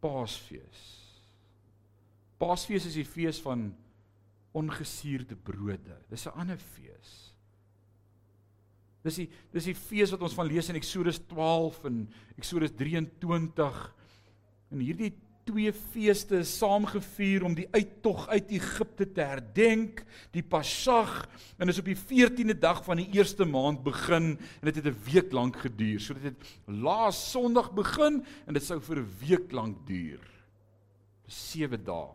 [0.02, 0.82] Paasfees.
[2.40, 3.70] Paasfees is die fees van
[4.54, 5.96] ongesuurde brode.
[6.10, 7.34] Dis 'n ander fees.
[9.04, 13.94] Dis die dis die fees wat ons van lees in Eksodus 12 en Eksodus 23.
[14.70, 15.12] En hierdie
[15.44, 20.02] twee feeste saamgevier om die uittog uit Egipte te herdenk,
[20.32, 21.26] die Pasag,
[21.58, 25.12] en is op die 14de dag van die eerste maand begin en dit het 'n
[25.12, 26.00] week lank geduur.
[26.00, 30.20] So dit het laas Sondag begin en dit sou vir 'n week lank duur.
[31.26, 32.12] 7 dae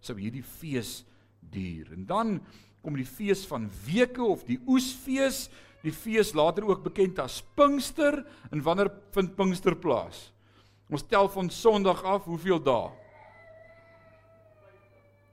[0.00, 1.04] sou hierdie fees
[1.40, 1.92] duur.
[1.92, 2.40] En dan
[2.82, 5.48] kom die fees van weke of die oesfees,
[5.82, 8.24] die fees later ook bekend as Pinkster.
[8.50, 10.32] En wanneer vind Pinkster plaas?
[10.92, 12.90] Ons tel van Sondag af, hoeveel dae?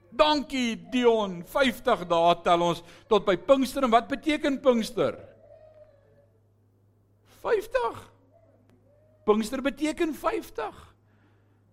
[0.10, 2.80] Dankie Dion, 50 dae tel ons
[3.12, 5.19] tot by Pinkster en wat beteken Pinkster?
[7.43, 8.00] 50.
[9.28, 10.80] Pinkster beteken 50.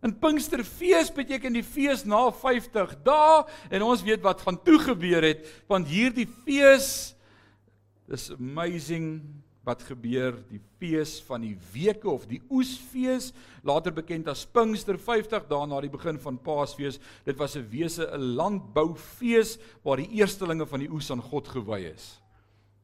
[0.05, 5.25] En Pinksterfees beteken die fees na 50 dae en ons weet wat gaan toe gebeur
[5.25, 7.14] het want hierdie fees
[8.12, 9.22] is amazing
[9.66, 13.33] wat gebeur die fees van die weke of die oesfees
[13.66, 17.00] later bekend as Pinkster 50 dae na die begin van Paasfees.
[17.26, 21.92] Dit was 'n wese 'n landboufees waar die eerstelinge van die oes aan God gewy
[21.94, 22.20] is.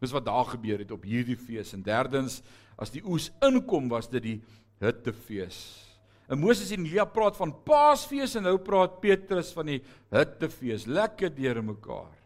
[0.00, 1.72] Dis wat daar gebeur het op hierdie fees.
[1.72, 2.42] En derdens
[2.76, 4.42] as die oes inkom was dit die
[4.80, 5.86] hittefees.
[6.28, 10.86] En Moses en Elia praat van Paasfees en nou praat Petrus van die hittefees.
[10.86, 12.18] Lekker deur mekaar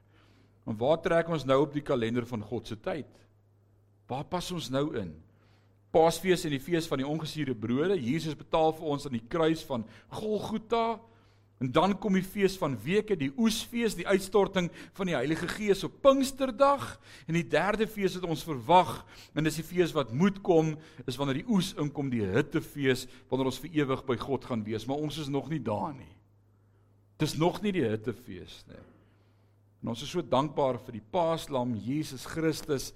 [0.66, 3.06] en waar trek ons nou op die kalender van God se tyd
[4.06, 5.10] Waar pas ons nou in?
[5.94, 7.98] Paasfees en die fees van die ongesuurde brode.
[7.98, 10.98] Jesus betaal vir ons aan die kruis van Golgotha.
[11.56, 15.86] En dan kom die fees van weke, die oesfees, die uitstorting van die Heilige Gees
[15.88, 16.84] op Pinksterdag.
[17.24, 18.98] En die derde fees wat ons verwag,
[19.32, 20.74] en dis die fees wat moet kom,
[21.08, 24.84] is wanneer die oes inkom, die hittefees, wanneer ons vir ewig by God gaan wees,
[24.84, 26.12] maar ons is nog nie daar nie.
[27.16, 28.84] Dis nog nie die hittefees nie.
[29.80, 32.90] En ons is so dankbaar vir die Paaslam Jesus Christus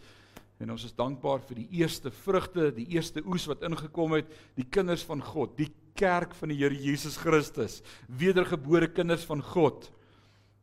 [0.60, 4.66] En ons is dankbaar vir die eerste vrugte, die eerste oes wat ingekom het, die
[4.68, 9.88] kinders van God, die kerk van die Here Jesus Christus, wedergebore kinders van God.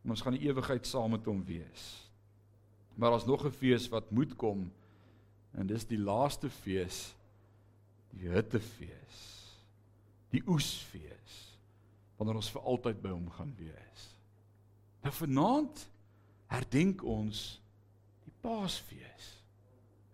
[0.04, 1.88] En ons gaan die ewigheid saam met hom wees.
[2.94, 4.70] Maar daar's nog 'n fees wat moet kom
[5.52, 7.14] en dis die laaste fees,
[8.10, 9.18] die hittefees.
[10.30, 11.56] Die oesfees
[12.16, 14.16] wanneer ons vir altyd by hom gaan wees.
[15.02, 15.88] Nou vanaand
[16.46, 17.60] herdenk ons
[18.24, 19.37] die Paasfees.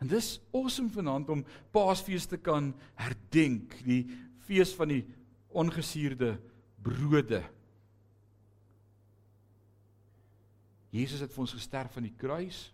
[0.05, 4.03] En dis awesome vanaand om Paasfees te kan herdenk, die
[4.45, 5.01] fees van die
[5.57, 6.35] ongesuurde
[6.85, 7.40] brode.
[10.92, 12.67] Jesus het vir ons gesterf aan die kruis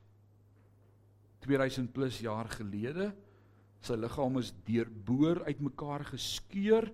[1.46, 3.12] 2000 plus jaar gelede.
[3.80, 6.90] Sy liggaam is deurboor uitmekaar geskeur.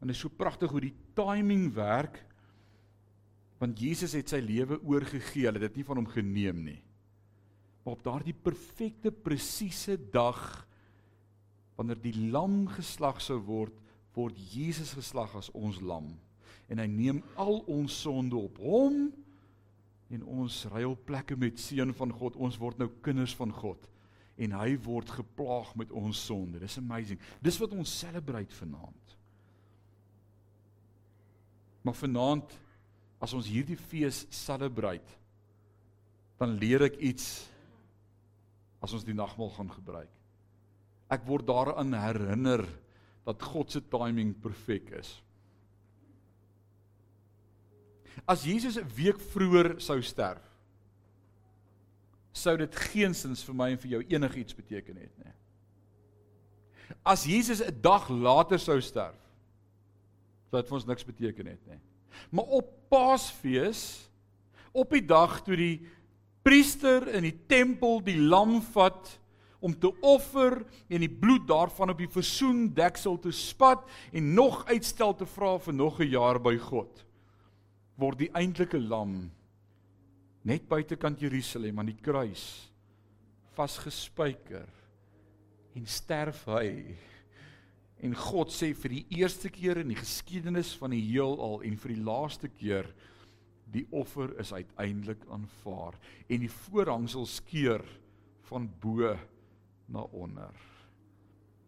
[0.00, 2.24] En dit is so pragtig hoe die timing werk
[3.58, 5.44] want Jesus het sy lewe oorgegee.
[5.44, 6.80] Hy het dit nie van hom geneem nie.
[7.88, 10.66] Maar op daardie perfekte presiese dag
[11.78, 13.72] wanneer die lam geslag sou word,
[14.12, 16.10] word Jesus geslag as ons lam
[16.68, 19.06] en hy neem al ons sonde op hom
[20.12, 22.36] en ons ruil plekke met seun van God.
[22.36, 23.88] Ons word nou kinders van God
[24.36, 26.60] en hy word geplaag met ons sonde.
[26.60, 27.16] Dis amazing.
[27.40, 29.18] Dis wat ons celebrate vanaand.
[31.88, 32.58] Maar vanaand
[33.16, 35.22] as ons hierdie fees celebrate,
[36.36, 37.48] dan leer ek iets
[38.82, 40.10] as ons die nagmaal gaan gebruik.
[41.10, 42.64] Ek word daaraan herinner
[43.28, 45.10] dat God se timing perfek is.
[48.26, 50.42] As Jesus 'n week vroeër sou sterf,
[52.32, 55.32] sou dit geensins vir my en vir jou enigiets beteken het nie.
[57.04, 59.18] As Jesus 'n dag later sou sterf,
[60.50, 61.80] sou dit vir ons niks beteken het nie.
[62.30, 64.08] Maar op Paasfees,
[64.72, 65.86] op die dag toe die
[66.48, 69.10] priester in die tempel die lam vat
[69.60, 73.84] om te offer en die bloed daarvan op die versoendeksel te spat
[74.16, 77.04] en nog uitstel te vra vir nog 'n jaar by God
[77.98, 79.30] word die eintlike lam
[80.42, 82.70] net buitekant Jerusalem aan die kruis
[83.58, 84.68] vasgespijker
[85.78, 86.96] en sterf hy.
[88.02, 91.94] En God sê vir die eerste keer in die geskiedenis van die heelal en vir
[91.94, 92.86] die laaste keer
[93.72, 97.84] die offer is uiteindelik aanvaar en die voorhangsel skeur
[98.48, 99.14] van bo
[99.86, 100.54] na onder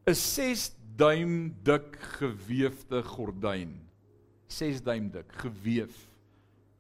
[0.07, 3.79] 'n 6 duim dik gewefte gordyn
[4.47, 6.11] 6 duim dik geweef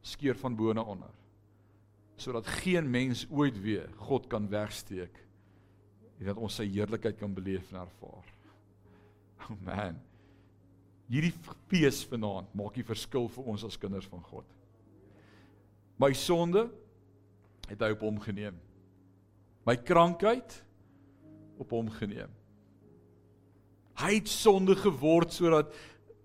[0.00, 1.14] skeur van bo na onder
[2.16, 5.30] sodat geen mens ooit weer God kan wegsteek
[6.20, 8.32] en dat ons sy heerlikheid kan beleef en ervaar.
[9.40, 9.96] Oh man.
[11.10, 11.32] Hierdie
[11.70, 14.44] fees vanaand maak die verskil vir ons as kinders van God.
[16.00, 16.64] My sonde
[17.68, 18.56] het hy op hom geneem.
[19.68, 20.54] My krankheid
[21.60, 22.32] op hom geneem.
[24.00, 25.74] Hy het sonde geword sodat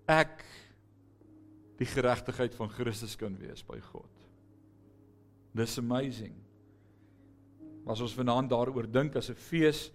[0.08, 0.40] ek
[1.76, 4.12] die geregtigheid van Christus kan wees by God.
[5.56, 6.32] Dis amazing.
[7.86, 9.90] As ons vanaand daaroor dink as 'n fees,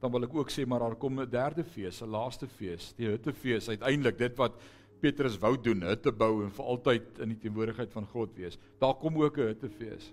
[0.00, 3.08] dan wil ek ook sê maar daar kom 'n derde fees, 'n laaste fees, die
[3.08, 4.60] Hittefees, uiteindelik dit wat
[5.00, 8.58] Petrus wou doen, hitte bou en vir altyd in die teenwoordigheid van God wees.
[8.80, 10.12] Daar kom ook 'n Hittefees.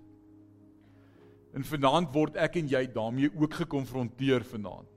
[1.55, 4.91] En vanaand word ek en jy daarmee ook gekonfronteer vanaand.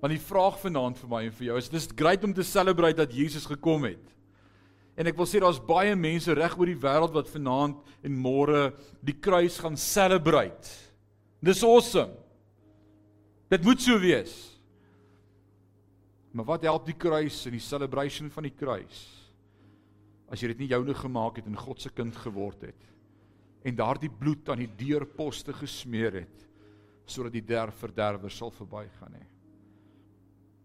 [0.00, 2.96] Want die vraag vanaand vir my en vir jou is dis great om te celebrate
[2.96, 4.16] dat Jesus gekom het.
[4.96, 8.72] En ek wil sê daar's baie mense reg oor die wêreld wat vanaand en môre
[9.04, 10.68] die kruis gaan celebrate.
[11.40, 12.12] Dis awesome.
[13.48, 14.55] Dit moet so wees.
[16.36, 19.04] Maar wat help die kruis en die celebration van die kruis
[20.26, 22.88] as jy dit nie joune gemaak het en God se kind geword het
[23.66, 26.44] en daardie bloed aan die deurposte gesmeer het
[27.06, 29.28] sodat die derf verderwer sal verbygaan nie.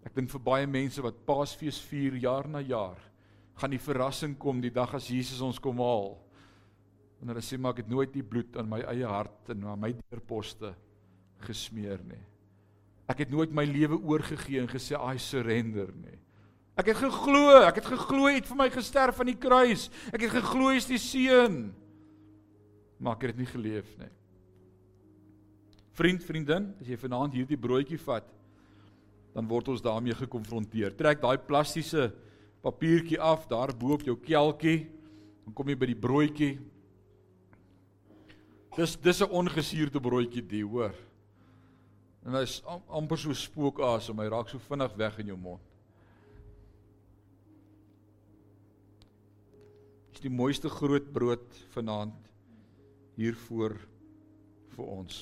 [0.01, 2.97] Ek dink vir baie mense wat Paasfees vier jaar na jaar
[3.61, 6.15] gaan die verrassing kom die dag as Jesus ons kom haal.
[7.21, 9.81] En hulle sê maar ek het nooit die bloed aan my eie hart en aan
[9.85, 10.73] my deurposte
[11.45, 12.23] gesmeer nie.
[13.11, 16.17] Ek het nooit my lewe oorgegee en gesê I surrender nie.
[16.79, 19.89] Ek het geglo, ek het geglo hy het vir my gesterf aan die kruis.
[20.13, 21.57] Ek het geglo hy is die seun.
[23.01, 24.11] Maar ek het dit nie geleef nie.
[25.97, 28.29] Vriend, vriendin, as jy vanaand hierdie broodjie vat,
[29.35, 30.95] dan word ons daarmee gekonfronteer.
[30.95, 32.09] Trek daai plastiese
[32.63, 34.85] papiertjie af daar bo op jou kelkie.
[35.45, 36.51] Dan kom jy by die broodjie.
[38.77, 40.95] Dis dis 'n ongesuurde broodjie die, hoor.
[42.25, 45.67] En hy's amper so spookasem, hy raak so vinnig weg in jou mond.
[50.11, 52.31] Dis die mooiste groot brood vanaand
[53.17, 53.77] hiervoor
[54.75, 55.21] vir ons.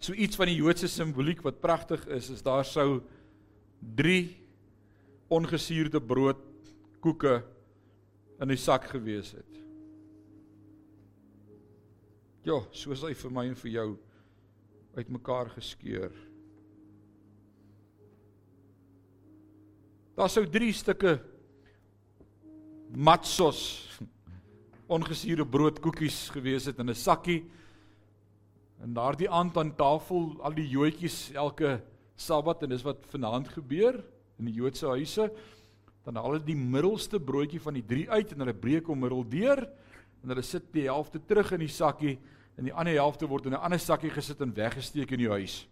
[0.00, 3.02] So iets van die Joodse simboliek wat pragtig is, is daar sou
[5.30, 6.40] ongesuurde brood
[7.04, 7.40] koeke
[8.40, 9.58] in die sak gewees het.
[12.48, 13.88] Ja, soos hy vir my en vir jou
[14.94, 16.10] uitmekaar geskeur.
[20.16, 21.18] Daar sou 3 stukke
[22.90, 23.60] matsos
[24.90, 27.44] ongesuurde broodkoekies gewees het in 'n sakkie.
[28.82, 31.80] En daardie aand aan tafel al die joetjies elke
[32.16, 34.04] Sabbat en dis wat vanaand gebeur
[34.38, 35.30] in die Joodse huise,
[36.04, 39.24] dan haal hulle die middelste broodjie van die drie uit en hulle breek hom middel
[39.28, 39.62] deur
[40.22, 42.18] en hulle sit die helfte terug in die sakkie
[42.58, 45.66] en die ander helfte word in 'n ander sakkie gesit en weggesteek in die huis.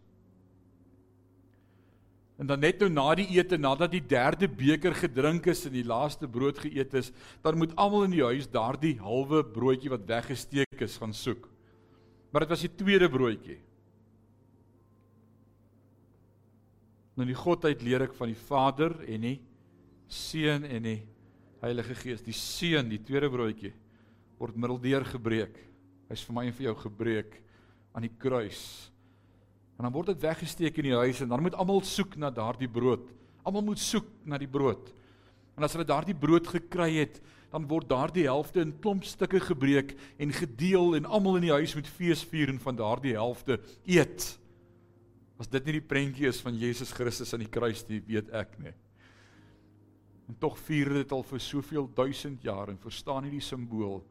[2.38, 5.86] En dan net nou na die ete, nadat die derde beker gedrink is en die
[5.86, 7.10] laaste brood geëet is,
[7.42, 11.48] dan moet almal in die huis daardie halwe broodjie wat weggesteek is gaan soek.
[12.30, 13.58] Maar dit was die tweede broodjie.
[17.18, 19.38] Nou die godheid leer ek van die Vader en die
[20.08, 21.00] Seun en die
[21.60, 22.22] Heilige Gees.
[22.22, 23.74] Die Seun, die tweede broodjie,
[24.38, 25.58] word middeldeur gebreek.
[26.08, 27.36] Hy's vir my en vir jou gebreek
[27.96, 28.62] aan die kruis.
[29.78, 32.70] En dan word dit weggesteek in die huis en dan moet almal soek na daardie
[32.70, 33.04] brood.
[33.46, 34.90] Almal moet soek na die brood.
[35.58, 37.20] En as hulle daardie brood gekry het,
[37.52, 41.74] dan word daardie helfte in klomp stukke gebreek en gedeel en almal in die huis
[41.78, 43.56] moet fees vier en van daardie helfte
[43.88, 44.26] eet.
[45.38, 48.58] As dit nie die prentjie is van Jesus Christus aan die kruis nie, weet ek
[48.60, 48.74] nie.
[50.28, 54.02] En tog vier dit al vir soveel duisend jaar en verstaan nie die simbool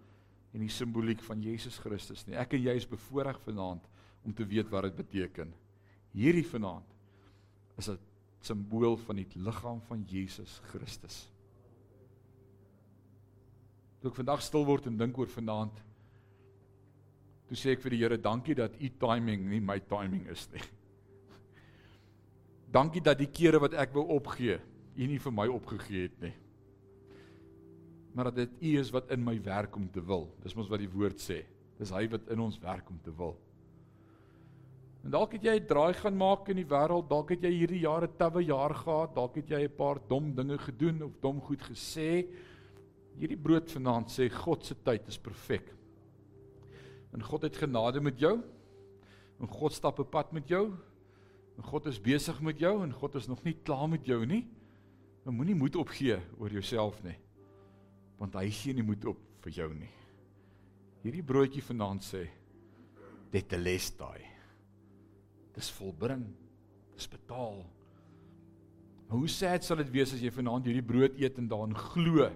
[0.54, 2.38] en die simboliek van Jesus Christus nie.
[2.40, 3.88] Ek en jy is bevoorreg vanaand
[4.26, 5.54] om te weet wat dit beteken.
[6.18, 6.96] Hierdie vanaand
[7.78, 8.00] is 'n
[8.42, 11.28] simbool van die liggaam van Jesus Christus.
[14.00, 15.84] Toe ek vandag stil word en dink oor vanaand,
[17.48, 20.62] toe sê ek vir die Here, dankie dat u timing nie my timing is nie.
[22.72, 24.60] Dankie dat die kere wat ek wou opgee,
[24.98, 26.34] u nie vir my opgegee het nie.
[28.18, 30.24] Maar dat dit u is wat in my werk om te wil.
[30.42, 31.44] Dis mos wat die woord sê.
[31.78, 33.36] Dis hy wat in ons werk om te wil.
[35.06, 37.80] En dalk het jy 'n draai gaan maak in die wêreld, dalk het jy hierdie
[37.86, 41.62] jare tawwe jaar gehad, dalk het jy 'n paar dom dinge gedoen of dom goed
[41.62, 42.26] gesê.
[43.20, 45.74] Hierdie brood vanaand sê God se tyd is perfek.
[47.14, 48.42] En God het genade met jou.
[49.40, 50.74] En God stap 'n pad met jou.
[51.58, 54.48] En God is besig met jou en God is nog nie klaar met jou nie.
[55.26, 57.18] Jy moenie moed opgee oor jouself nie.
[58.18, 59.92] Want hy gee nie moed op vir jou nie.
[61.04, 62.26] Hierdie broodjie vanaand sê
[63.32, 64.24] dit te les daai.
[65.56, 66.24] Dis volbring.
[66.98, 67.62] Dis betaal.
[69.08, 72.28] Maar hoe sad sal dit wees as jy vanaand hierdie brood eet en daarin glo,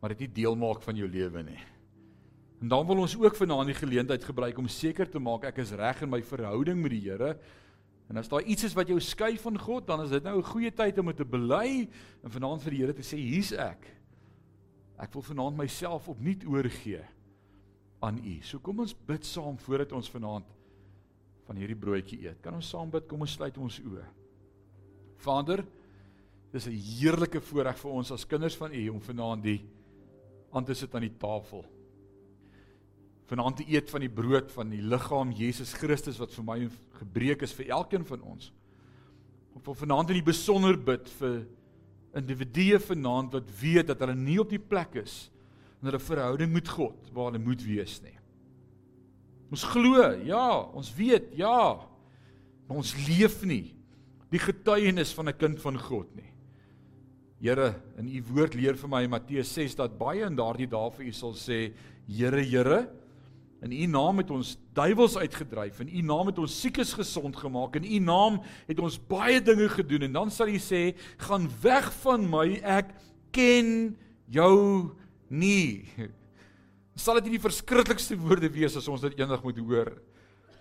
[0.00, 1.60] maar dit nie deel maak van jou lewe nie.
[2.60, 5.72] En dan wil ons ook vanaand die geleentheid gebruik om seker te maak ek is
[5.76, 7.36] reg in my verhouding met die Here
[8.08, 10.44] En as daar iets is wat jou skei van God, dan is dit nou 'n
[10.44, 11.88] goeie tyd om dit te bely
[12.22, 13.86] en vanaand vir die Here te sê, hier's ek.
[15.00, 17.02] Ek wil vanaand myself opnuut oorgee
[18.04, 18.34] aan U.
[18.42, 20.50] So kom ons bid saam voordat ons vanaand
[21.44, 22.40] van hierdie broodjie eet.
[22.44, 23.08] Kan ons saam bid?
[23.08, 24.04] Kom ons sluit ons oë.
[25.24, 25.64] Vader,
[26.52, 29.60] dis 'n heerlike voorreg vir ons as kinders van U om vanaand die
[30.52, 31.64] aan te sit aan die tafel
[33.30, 36.58] vanaand te eet van die brood van die liggaam Jesus Christus wat vir my
[37.00, 38.50] gebreek is vir elkeen van ons.
[39.56, 41.44] Of vir vanaand in die besonder bid vir
[42.16, 45.30] individue vanaand wat weet dat hulle nie op die plek is
[45.82, 48.18] in 'n verhouding met God waar hulle moet wees nie.
[49.50, 51.78] Ons glo, ja, ons weet, ja.
[52.66, 53.74] Maar ons leef nie
[54.30, 56.32] die getuienis van 'n kind van God nie.
[57.40, 60.90] Here, in u woord leer vir my in Matteus 6 dat baie in daardie dae
[60.90, 61.74] vir u sal sê,
[62.08, 62.88] Here, Here,
[63.64, 67.78] In U naam het ons duiwels uitgedryf, in U naam het ons siekes gesond gemaak,
[67.80, 71.88] in U naam het ons baie dinge gedoen en dan sal U sê, "Gaan weg
[72.02, 72.92] van my, ek
[73.32, 73.96] ken
[74.28, 74.92] jou
[75.28, 75.88] nie."
[76.94, 79.96] Sal dit nie die verskriklikste woorde wees as ons dit eendag moet hoor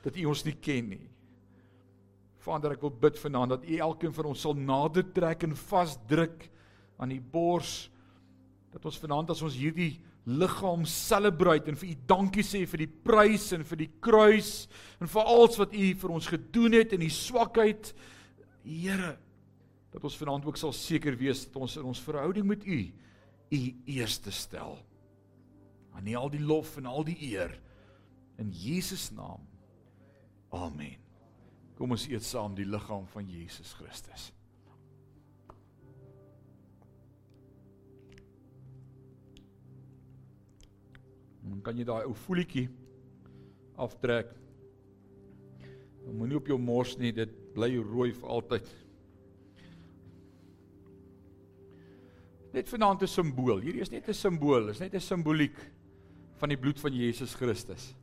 [0.04, 1.10] dat U ons nie ken nie.
[2.42, 6.50] Vader, ek wil bid vanaand dat U elkeen van ons sal nader trek en vasdruk
[6.98, 7.90] aan die bors
[8.74, 12.92] dat ons vanaand as ons hierdie liggaam celebrate en vir u dankie sê vir die
[13.08, 14.52] prys en vir die kruis
[15.04, 17.92] en vir alles wat u vir ons gedoen het in die swakheid.
[18.64, 19.18] Here
[19.94, 22.80] dat ons vanaand ook sal seker wees dat ons in ons verhouding met u
[23.54, 24.80] u eerste stel.
[25.94, 27.52] Aan al die lof en al die eer.
[28.42, 29.44] In Jesus naam.
[30.50, 30.98] Amen.
[31.78, 34.32] Kom ons eet saam die liggaam van Jesus Christus
[41.44, 42.70] Dan kan jy daai ou voetjie
[43.82, 44.32] aftrek.
[46.14, 48.72] Moenie op jou mors nie, dit bly rooi vir altyd.
[52.54, 53.60] Net vanaand 'n simbool.
[53.60, 55.58] Hierdie is net 'n simbool, is net 'n simboliek
[56.38, 57.96] van die bloed van Jesus Christus.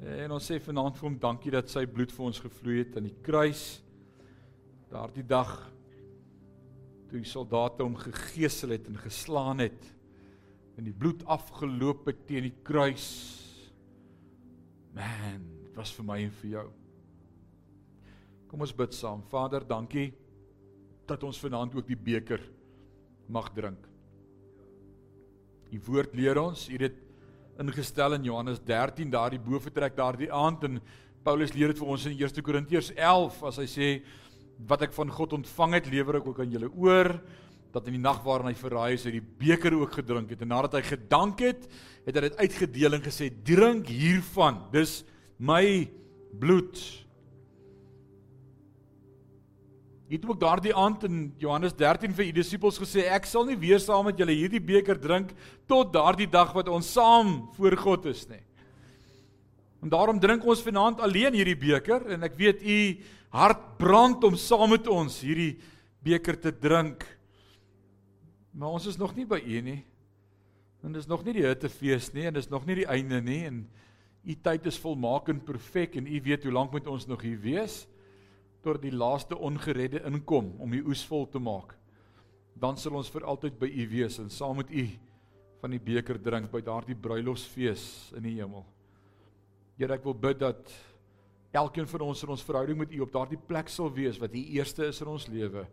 [0.00, 3.04] En ons sê vanaand vir hom dankie dat sy bloed vir ons gevloei het aan
[3.04, 3.82] die kruis.
[4.90, 5.72] Daardie dag
[7.08, 9.94] toe die soldate hom gegeesel het en geslaan het
[10.78, 13.08] en die bloed afgeloop het teen die kruis.
[14.96, 16.66] Man, dit was vir my en vir jou.
[18.50, 19.22] Kom ons bid saam.
[19.30, 20.10] Vader, dankie
[21.10, 22.42] dat ons vanaand ook die beker
[23.30, 23.86] mag drink.
[25.70, 27.06] U woord leer ons, u het dit
[27.60, 30.80] ingestel in Johannes 13 daardie boefretrek daardie aand en
[31.26, 33.88] Paulus leer dit vir ons in 1 Korintiërs 11 as hy sê
[34.70, 37.12] wat ek van God ontvang het lewer ek ook aan julle oor
[37.72, 40.50] dat in die nag waarin hy verraai is, hy die beker ook gedrink het en
[40.50, 41.68] nadat hy gedank het,
[42.06, 44.64] het hy dit uitgedeel en gesê: "Drink hiervan.
[44.72, 45.04] Dis
[45.38, 45.88] my
[46.38, 46.80] bloed."
[50.10, 53.56] Hy het ook daardie aand in Johannes 13 vir die disippels gesê: "Ek sal nie
[53.56, 55.30] weer saam met julle hierdie beker drink
[55.68, 58.42] tot daardie dag wat ons saam voor God is nie."
[59.82, 62.98] En daarom drink ons vanaand alleen hierdie beker en ek weet u
[63.30, 65.60] hart brand om saam met ons hierdie
[66.02, 67.06] beker te drink
[68.50, 69.80] Maar ons is nog nie by U nie.
[70.82, 73.64] En dis nog nie die hittefees nie en dis nog nie die einde nie en
[74.20, 77.40] U tyd is volmaak en perfek en U weet hoe lank moet ons nog hier
[77.40, 77.86] wees
[78.64, 81.72] tot die laaste ongeredde inkom om die oes vol te maak.
[82.60, 84.84] Dan sal ons vir altyd by U wees en saam met U
[85.60, 88.64] van die beker drink by daardie bruilofsfees in die hemel.
[89.80, 90.72] Here, ek wil bid dat
[91.56, 94.42] elkeen van ons in ons verhouding met U op daardie plek sal wees wat U
[94.56, 95.64] eerste is in ons lewe.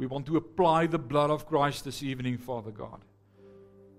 [0.00, 3.04] We want to apply the blood of Christ this evening, Father God.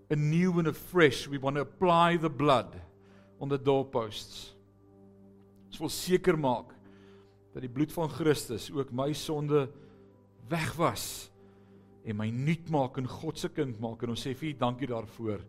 [0.09, 2.81] A new and a fresh, we want to apply the blood
[3.39, 4.55] on the doorposts.
[5.69, 6.73] Ons wil seker maak
[7.53, 9.67] dat die bloed van Christus ook my sonde
[10.49, 11.29] wegwas
[12.01, 14.01] en my nuut maak en God se kind maak.
[14.01, 15.45] En ons sê vir U dankie daarvoor.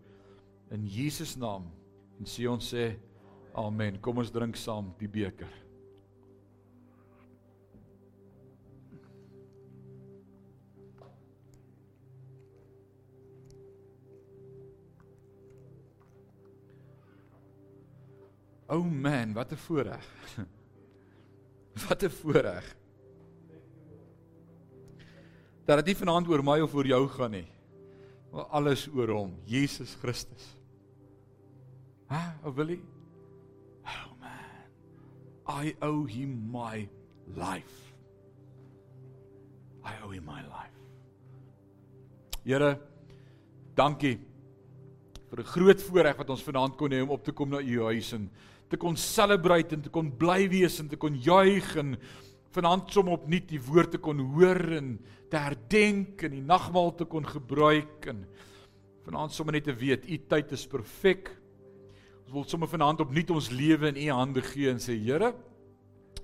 [0.76, 1.64] In Jesus naam.
[2.20, 2.90] En sê ons sê
[3.56, 4.02] amen.
[4.04, 5.61] Kom ons drink saam die beker
[18.72, 20.06] oh man, wat 'n voorreg.
[21.88, 22.76] wat 'n voorreg
[25.64, 27.46] dat dit nie vanaand oor my of oor jou gaan nie.
[28.32, 30.48] Maar alles oor hom, Jesus Christus.
[32.10, 32.80] Ha, ou Willie?
[33.86, 34.66] Oh man.
[35.48, 36.88] I owe him my
[37.36, 37.94] life.
[39.84, 40.70] I owe him my life.
[42.42, 42.74] Here,
[43.76, 44.18] dankie
[45.30, 47.82] vir 'n groot voorreg wat ons vanaand kon hê om op te kom na u
[47.82, 48.30] huis en
[48.72, 51.96] te kon celebrate en te kon bly wees en te kon juig en
[52.52, 54.96] vanaand som opnuut die woord te kon hoor en
[55.32, 58.24] te herdenk en die nagmaal te kon gebruik en
[59.06, 61.32] vanaand sommer net te weet u tyd is perfek.
[62.22, 65.32] Ons wil sommer vanaand opnuut ons lewe in u hande gee en sê Here,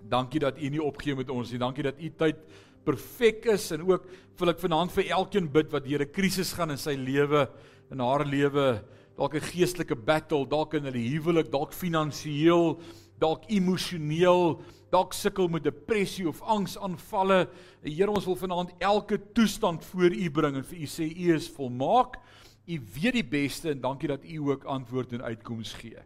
[0.09, 1.61] dankie dat u nie opgee met ons nie.
[1.61, 2.45] Dankie dat u tyd
[2.87, 4.07] perfek is en ook
[4.39, 7.49] wil ek vanaand vir elkeen bid wat deur 'n krisis gaan in sy lewe
[7.91, 8.85] en haar lewe,
[9.19, 12.79] dalk 'n geestelike battle, dalk in hulle huwelik, dalk finansiëel,
[13.19, 14.61] dalk emosioneel,
[14.91, 17.49] dalk sukkel met depressie of angsaanvalle.
[17.83, 21.51] Here, ons wil vanaand elke toestand voor U bring en vir U sê U is
[21.51, 22.21] volmaak.
[22.67, 25.99] U weet die beste en dankie dat U ook antwoord en uitkoms gee.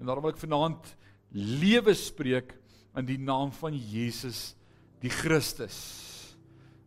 [0.00, 0.96] En daarom wil ek vanaand
[1.32, 2.54] lewe spreek
[2.96, 4.56] in die naam van Jesus
[5.02, 5.76] die Christus.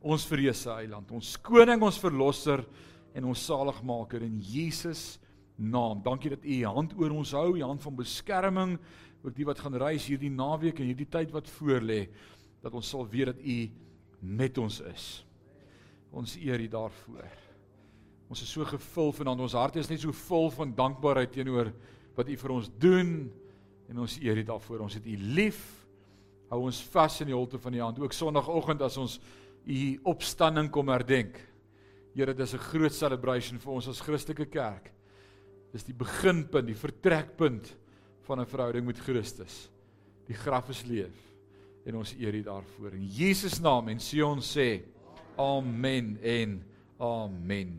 [0.02, 2.66] Ons vreese eiland, ons koning, ons verlosser
[3.14, 5.21] en ons saligmaker in Jesus
[5.62, 6.02] naam.
[6.04, 8.80] Dankie dat U U hand oor ons hou, U hand van beskerming
[9.22, 12.08] ook die wat gaan reis hierdie naweek en hierdie tyd wat voorlê
[12.62, 13.58] dat ons sal weet dat u
[14.22, 15.06] met ons is.
[16.12, 17.30] Ons eer u daarvoor.
[18.32, 21.72] Ons is so gevul vanaand, ons harte is net so vol van dankbaarheid teenoor
[22.18, 23.14] wat u vir ons doen
[23.90, 24.86] en ons eer u daarvoor.
[24.88, 25.62] Ons het u lief.
[26.52, 28.00] Hou ons vas in die holte van die hand.
[28.00, 29.20] Ook Sondagoggend as ons
[29.66, 31.38] u opstanding kom herdenk.
[32.16, 34.92] Here, dit is 'n groot celebration vir ons as Christelike kerk.
[35.72, 37.76] Dis die beginpunt, die vertrekpunt
[38.28, 39.70] van 'n verhouding met Christus.
[40.28, 41.16] Die graf is leeg
[41.86, 44.84] en ons eer U daarvoor in Jesus naam en Sion sê
[45.42, 46.60] amen en
[47.02, 47.72] amen.